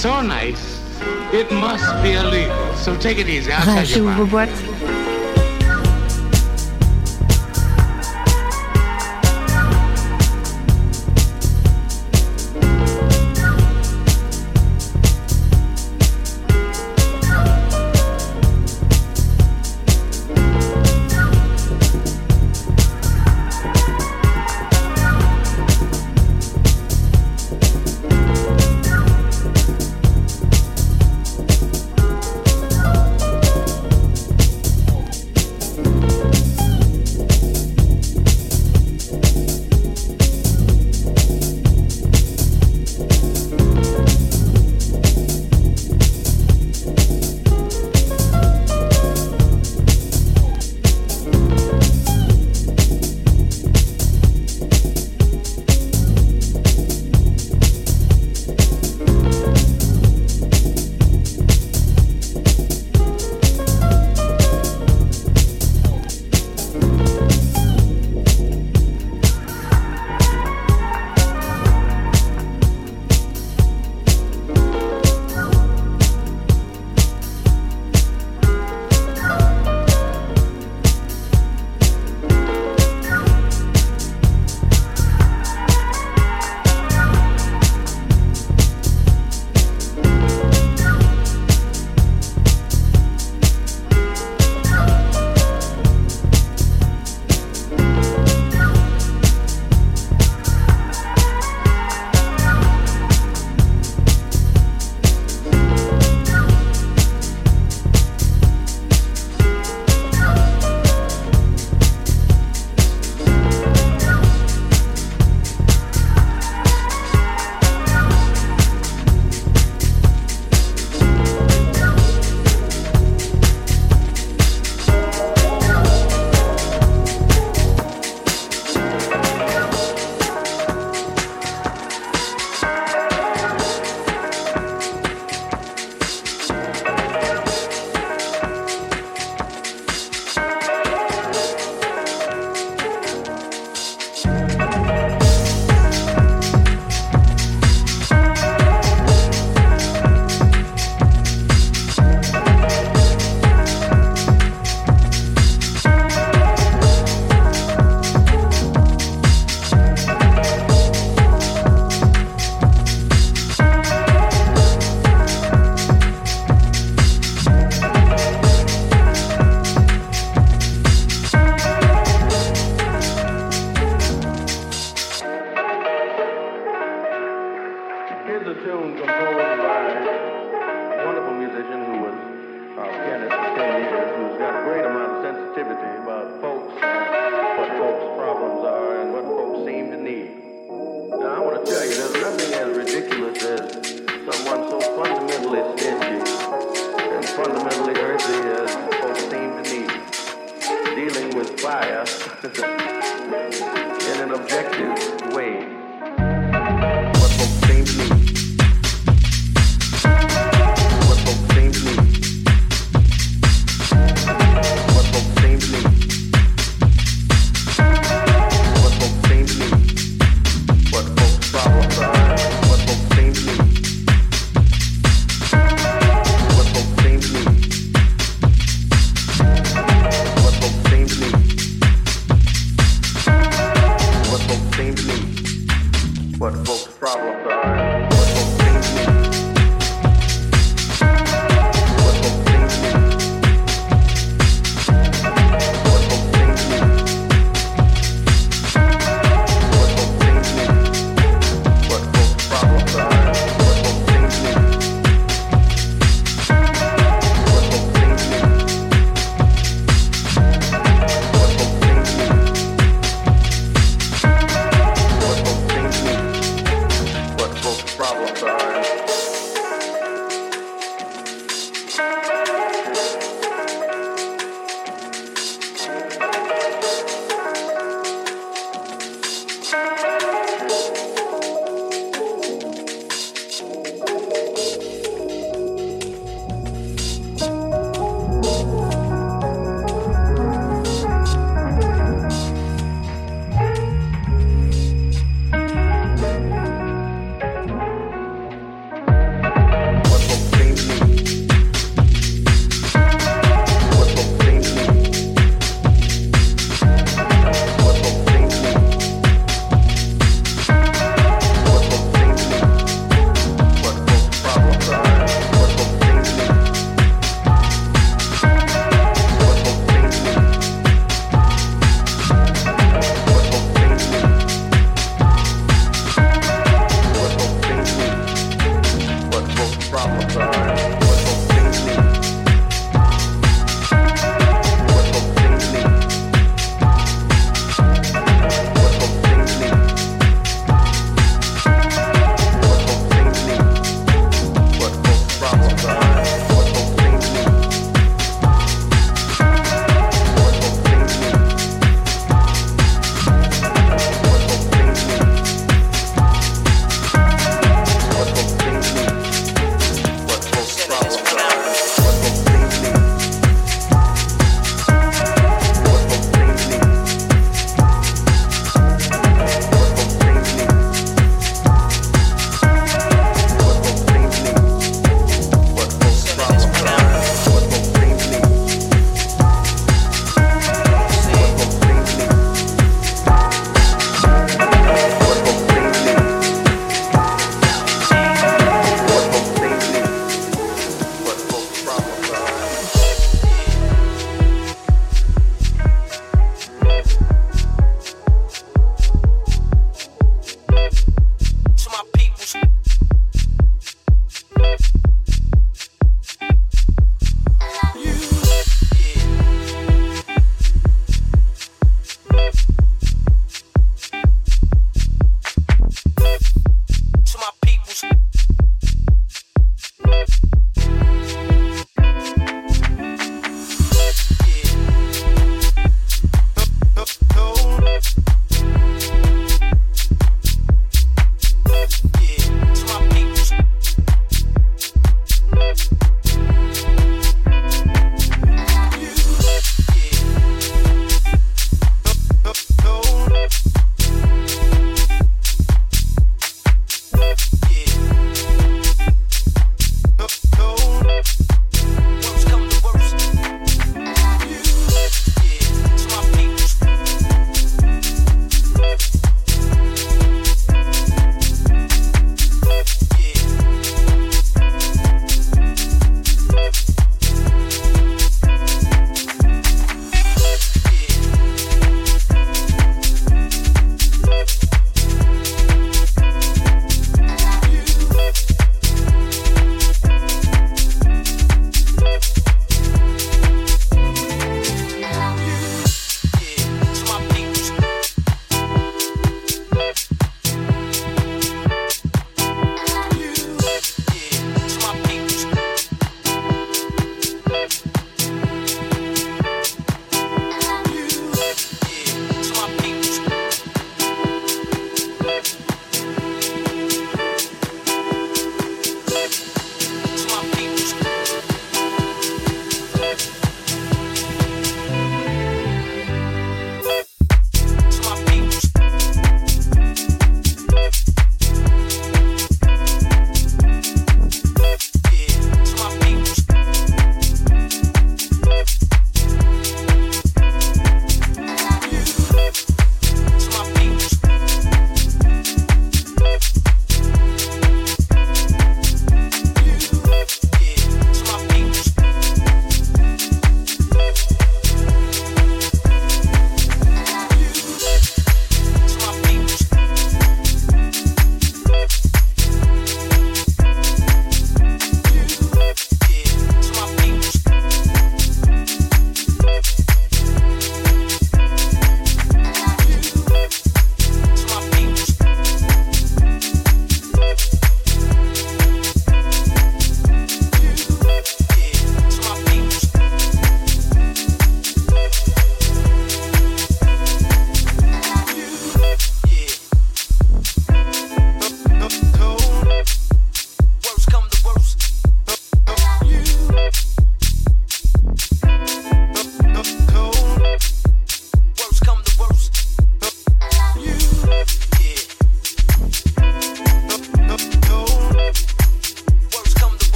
So 0.00 0.22
nice, 0.22 0.80
it 1.30 1.50
must 1.52 2.02
be 2.02 2.12
illegal. 2.12 2.74
So 2.74 2.96
take 2.96 3.18
it 3.18 3.28
easy, 3.28 3.52
I'll 3.52 3.84
tell 3.84 3.84
you 3.84 4.08
about 4.08 4.48
it. 4.48 4.69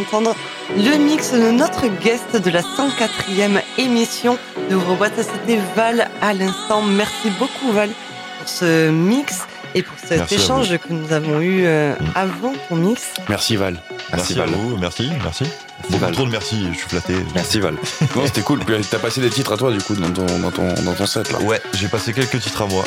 D'entendre 0.00 0.34
le 0.76 0.96
mix 0.98 1.32
de 1.32 1.50
notre 1.50 1.86
guest 1.86 2.36
de 2.36 2.50
la 2.50 2.60
104e 2.62 3.60
émission 3.78 4.38
d'Ouvre-boîte. 4.70 5.12
C'était 5.16 5.58
Val 5.76 6.08
à 6.20 6.32
l'instant. 6.32 6.82
Merci 6.82 7.30
beaucoup 7.38 7.72
Val 7.72 7.90
pour 8.38 8.48
ce 8.48 8.90
mix 8.90 9.40
et 9.74 9.82
pour 9.82 9.96
cet 9.98 10.18
Merci 10.18 10.34
échange 10.36 10.68
que 10.78 10.92
nous 10.92 11.12
avons 11.12 11.40
eu 11.40 11.64
euh, 11.64 11.94
Mm. 11.94 12.04
avant 12.14 12.52
ton 12.68 12.76
mix. 12.76 13.02
Merci 13.28 13.56
Val. 13.56 13.76
Merci, 14.12 14.34
Val. 14.34 14.48
à 14.48 14.52
vous, 14.52 14.76
merci, 14.78 15.08
merci. 15.22 15.44
Beaucoup 15.88 15.98
Val. 16.04 16.12
trop 16.12 16.24
de 16.26 16.30
merci, 16.30 16.66
je 16.72 16.78
suis 16.78 16.88
flatté. 16.88 17.14
Merci 17.34 17.60
Val. 17.60 17.74
Non, 18.16 18.22
c'était 18.26 18.40
cool. 18.42 18.58
Puis 18.60 18.74
t'as 18.90 18.98
passé 18.98 19.20
des 19.20 19.30
titres 19.30 19.52
à 19.52 19.56
toi 19.56 19.70
du 19.72 19.78
coup 19.78 19.94
dans 19.94 20.10
ton 20.10 20.26
dans 20.38 20.50
ton 20.50 20.72
dans 20.82 20.94
ton 20.94 21.06
set 21.06 21.30
là. 21.32 21.38
Ouais, 21.40 21.60
j'ai 21.74 21.88
passé 21.88 22.12
quelques 22.12 22.40
titres 22.40 22.62
à 22.62 22.66
moi. 22.66 22.84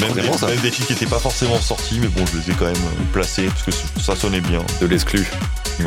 Même 0.00 0.12
des, 0.12 0.22
même 0.22 0.60
des 0.62 0.70
titres 0.70 0.88
qui 0.88 0.92
n'étaient 0.92 1.06
pas 1.06 1.18
forcément 1.20 1.58
sortis, 1.60 1.98
mais 2.00 2.08
bon, 2.08 2.24
je 2.26 2.38
les 2.38 2.50
ai 2.50 2.54
quand 2.54 2.66
même 2.66 2.74
euh, 2.74 3.12
placés 3.12 3.46
parce 3.46 3.62
que 3.64 4.00
ça 4.00 4.14
sonnait 4.16 4.40
bien. 4.40 4.60
De 4.80 4.86
l'exclu. 4.86 5.24
Ouais. 5.80 5.86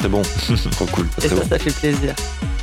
C'est 0.00 0.08
bon. 0.08 0.22
Trop 0.72 0.86
cool. 0.86 1.06
Et 1.22 1.28
ça, 1.28 1.34
bon. 1.34 1.42
ça 1.48 1.58
fait 1.58 1.72
plaisir. 1.72 2.14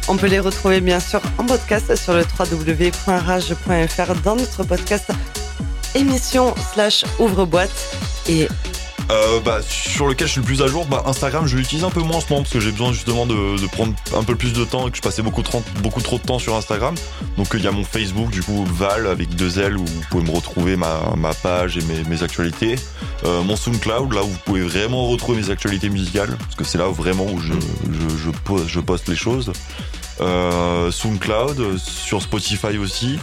On 0.07 0.17
peut 0.17 0.27
les 0.27 0.39
retrouver 0.39 0.81
bien 0.81 0.99
sûr 0.99 1.19
en 1.37 1.45
podcast 1.45 1.95
sur 1.95 2.13
le 2.13 2.23
www.rage.fr 2.39 4.15
dans 4.23 4.35
notre 4.35 4.63
podcast 4.63 5.09
émission 5.95 6.53
slash 6.73 7.05
ouvre-boîte. 7.19 7.71
Et 8.27 8.47
Euh, 9.11 9.39
bah, 9.39 9.59
sur 9.67 10.07
lequel 10.07 10.25
je 10.27 10.31
suis 10.33 10.41
le 10.41 10.45
plus 10.47 10.61
à 10.63 10.67
jour, 10.67 10.85
bah, 10.85 11.03
Instagram, 11.05 11.45
je 11.47 11.57
l'utilise 11.57 11.83
un 11.83 11.91
peu 11.91 12.01
moins 12.01 12.17
en 12.17 12.21
ce 12.21 12.29
moment 12.29 12.41
parce 12.41 12.53
que 12.53 12.59
j'ai 12.59 12.71
besoin 12.71 12.91
justement 12.91 13.25
de, 13.27 13.59
de 13.61 13.67
prendre 13.67 13.93
un 14.15 14.23
peu 14.23 14.35
plus 14.35 14.53
de 14.53 14.63
temps 14.65 14.87
et 14.87 14.91
que 14.91 14.97
je 14.97 15.01
passais 15.01 15.21
beaucoup 15.21 15.43
trop, 15.43 15.63
beaucoup 15.83 16.01
trop 16.01 16.17
de 16.17 16.23
temps 16.23 16.39
sur 16.39 16.55
Instagram. 16.55 16.95
Donc 17.37 17.47
il 17.53 17.61
y 17.61 17.67
a 17.67 17.71
mon 17.71 17.83
Facebook, 17.83 18.29
du 18.31 18.41
coup 18.41 18.65
Val 18.65 19.05
avec 19.07 19.29
deux 19.35 19.59
L 19.59 19.77
où 19.77 19.85
vous 19.85 20.01
pouvez 20.09 20.23
me 20.23 20.31
retrouver 20.35 20.75
ma, 20.75 21.13
ma 21.17 21.33
page 21.33 21.77
et 21.77 21.81
mes, 21.81 22.03
mes 22.07 22.23
actualités. 22.23 22.75
Euh, 23.25 23.41
mon 23.43 23.55
SoundCloud, 23.55 24.13
là 24.13 24.23
où 24.23 24.27
vous 24.27 24.37
pouvez 24.45 24.61
vraiment 24.61 25.07
retrouver 25.07 25.41
mes 25.41 25.49
actualités 25.49 25.89
musicales 25.89 26.37
parce 26.37 26.55
que 26.55 26.63
c'est 26.63 26.77
là 26.77 26.87
vraiment 26.89 27.25
où 27.25 27.39
je, 27.39 27.53
je, 27.53 28.17
je, 28.17 28.29
pose- 28.29 28.67
je 28.67 28.79
poste 28.79 29.07
les 29.09 29.15
choses. 29.15 29.51
Euh, 30.21 30.91
SoundCloud, 30.91 31.59
euh, 31.59 31.77
sur 31.77 32.21
Spotify 32.21 32.77
aussi, 32.77 33.17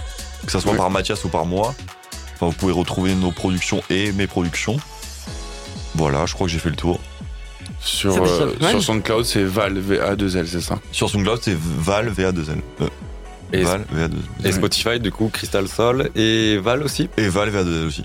que 0.45 0.51
ça 0.53 0.61
soit 0.61 0.73
Oui. 0.73 0.77
par 0.79 0.91
Mathias 0.91 1.25
ou 1.25 1.29
par 1.29 1.47
moi. 1.47 1.75
Enfin, 2.35 2.47
vous 2.47 2.53
pouvez 2.53 2.73
retrouver 2.73 3.15
nos 3.15 3.31
productions 3.31 3.83
et 3.91 4.11
mes 4.13 4.27
productions. 4.27 4.77
Voilà, 5.95 6.27
je 6.27 6.35
crois 6.35 6.47
que 6.47 6.53
j'ai 6.53 6.59
fait 6.59 6.71
le 6.71 6.77
tour. 6.77 6.99
Sur 7.81 8.15
euh, 8.23 8.53
sur 8.71 8.83
SoundCloud, 8.83 9.25
c'est 9.25 9.45
Val 9.45 9.79
VA2L, 9.81 10.47
c'est 10.47 10.61
ça? 10.61 10.79
Sur 10.91 11.09
SoundCloud, 11.11 11.41
c'est 11.43 11.57
Val 11.57 12.11
VA2L. 12.13 12.59
Et, 13.53 13.65
Val 13.65 13.85
VA2L. 13.95 14.47
et 14.47 14.53
Spotify, 14.53 14.99
du 15.01 15.11
coup, 15.11 15.29
Crystal 15.33 15.69
Sol 15.69 16.11
et 16.17 16.57
Val 16.59 16.83
aussi. 16.83 17.09
Et 17.19 17.29
Val 17.29 17.51
VA2L 17.51 17.87
aussi. 17.87 18.05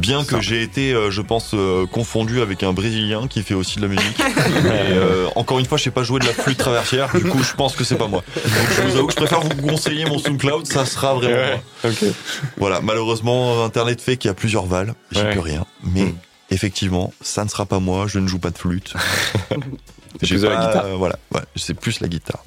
Bien 0.00 0.24
que 0.24 0.40
j'ai 0.40 0.62
été, 0.62 0.92
euh, 0.92 1.10
je 1.10 1.20
pense, 1.22 1.52
euh, 1.54 1.86
confondu 1.86 2.40
avec 2.40 2.62
un 2.62 2.72
Brésilien 2.72 3.28
qui 3.28 3.42
fait 3.42 3.54
aussi 3.54 3.76
de 3.76 3.82
la 3.82 3.88
musique. 3.88 4.18
Et, 4.20 4.92
euh, 4.92 5.26
encore 5.36 5.58
une 5.60 5.66
fois, 5.66 5.78
je 5.78 5.84
sais 5.84 5.90
pas 5.90 6.02
jouer 6.02 6.18
de 6.20 6.26
la 6.26 6.32
flûte 6.32 6.58
traversière. 6.58 7.10
Du 7.14 7.24
coup, 7.24 7.42
je 7.42 7.54
pense 7.54 7.76
que 7.76 7.84
c'est 7.84 7.96
pas 7.96 8.08
moi. 8.08 8.22
Donc, 8.36 8.52
je 8.76 8.82
vous 8.82 8.96
avoue 8.96 9.06
que 9.06 9.12
je 9.12 9.18
préfère 9.18 9.40
vous 9.40 9.54
conseiller 9.68 10.04
mon 10.04 10.18
SoundCloud. 10.18 10.66
Ça 10.66 10.84
sera 10.84 11.14
vraiment 11.14 11.60
moi. 11.82 11.92
Voilà. 12.56 12.80
Malheureusement, 12.80 13.64
Internet 13.64 14.00
fait 14.00 14.16
qu'il 14.16 14.28
y 14.28 14.32
a 14.32 14.34
plusieurs 14.34 14.66
Val. 14.66 14.94
J'y 15.12 15.20
Ouais. 15.22 15.34
peux 15.34 15.40
rien. 15.40 15.64
Mais 15.84 16.04
Mm. 16.06 16.14
effectivement, 16.50 17.12
ça 17.20 17.44
ne 17.44 17.48
sera 17.48 17.66
pas 17.66 17.78
moi. 17.78 18.06
Je 18.08 18.18
ne 18.18 18.26
joue 18.26 18.38
pas 18.38 18.50
de 18.50 18.58
flûte. 18.58 18.94
J'ai 20.22 20.34
plus 20.34 20.42
de 20.42 20.48
la 20.48 20.56
pas- 20.56 20.66
guitare. 20.66 20.84
euh, 20.86 20.94
voilà. 20.96 21.16
Ouais, 21.34 21.42
c'est 21.56 21.74
plus 21.74 22.00
la 22.00 22.08
guitare. 22.08 22.42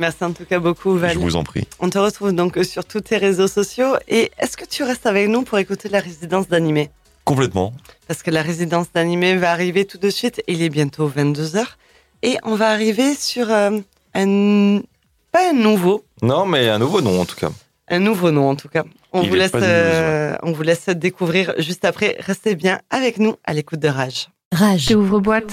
Merci 0.00 0.24
en 0.24 0.32
tout 0.32 0.44
cas 0.44 0.58
beaucoup 0.58 0.96
Val. 0.96 1.12
Je 1.12 1.18
vous 1.18 1.36
en 1.36 1.44
prie. 1.44 1.68
On 1.78 1.88
te 1.90 1.98
retrouve 1.98 2.32
donc 2.32 2.58
sur 2.64 2.84
tous 2.84 3.02
tes 3.02 3.18
réseaux 3.18 3.46
sociaux. 3.46 3.94
Et 4.08 4.32
est-ce 4.38 4.56
que 4.56 4.64
tu 4.64 4.82
restes 4.82 5.06
avec 5.06 5.28
nous 5.28 5.42
pour 5.42 5.58
écouter 5.58 5.88
la 5.88 6.00
résidence 6.00 6.48
d'animé? 6.48 6.90
Complètement. 7.24 7.72
Parce 8.08 8.22
que 8.22 8.30
la 8.30 8.42
résidence 8.42 8.86
d'animé 8.92 9.36
va 9.36 9.52
arriver 9.52 9.84
tout 9.84 9.98
de 9.98 10.10
suite. 10.10 10.42
Il 10.48 10.62
est 10.62 10.70
bientôt 10.70 11.08
22h. 11.08 11.64
Et 12.22 12.36
on 12.42 12.54
va 12.56 12.70
arriver 12.70 13.14
sur 13.14 13.50
euh, 13.50 13.78
un... 14.14 14.80
Pas 15.32 15.50
un 15.50 15.52
nouveau, 15.52 16.04
Non, 16.22 16.44
mais 16.44 16.68
un 16.68 16.80
nouveau 16.80 17.00
nom 17.00 17.20
en 17.20 17.24
tout 17.24 17.36
cas. 17.36 17.50
un 17.88 18.00
nouveau 18.00 18.32
nom 18.32 18.50
en 18.50 18.56
tout 18.56 18.68
cas. 18.68 18.82
On, 19.12 19.22
vous 19.22 19.34
laisse, 19.36 19.52
euh, 19.54 20.36
on 20.42 20.50
vous 20.50 20.62
laisse 20.62 20.88
découvrir 20.88 21.54
juste 21.58 21.84
après. 21.84 22.16
Restez 22.18 22.56
bien 22.56 22.80
avec 22.90 23.18
nous 23.18 23.36
à 23.44 23.52
l'écoute 23.52 23.78
de 23.78 23.88
Rage. 23.88 24.28
Rage. 24.52 24.90
Ouvre-boîte. 24.90 25.52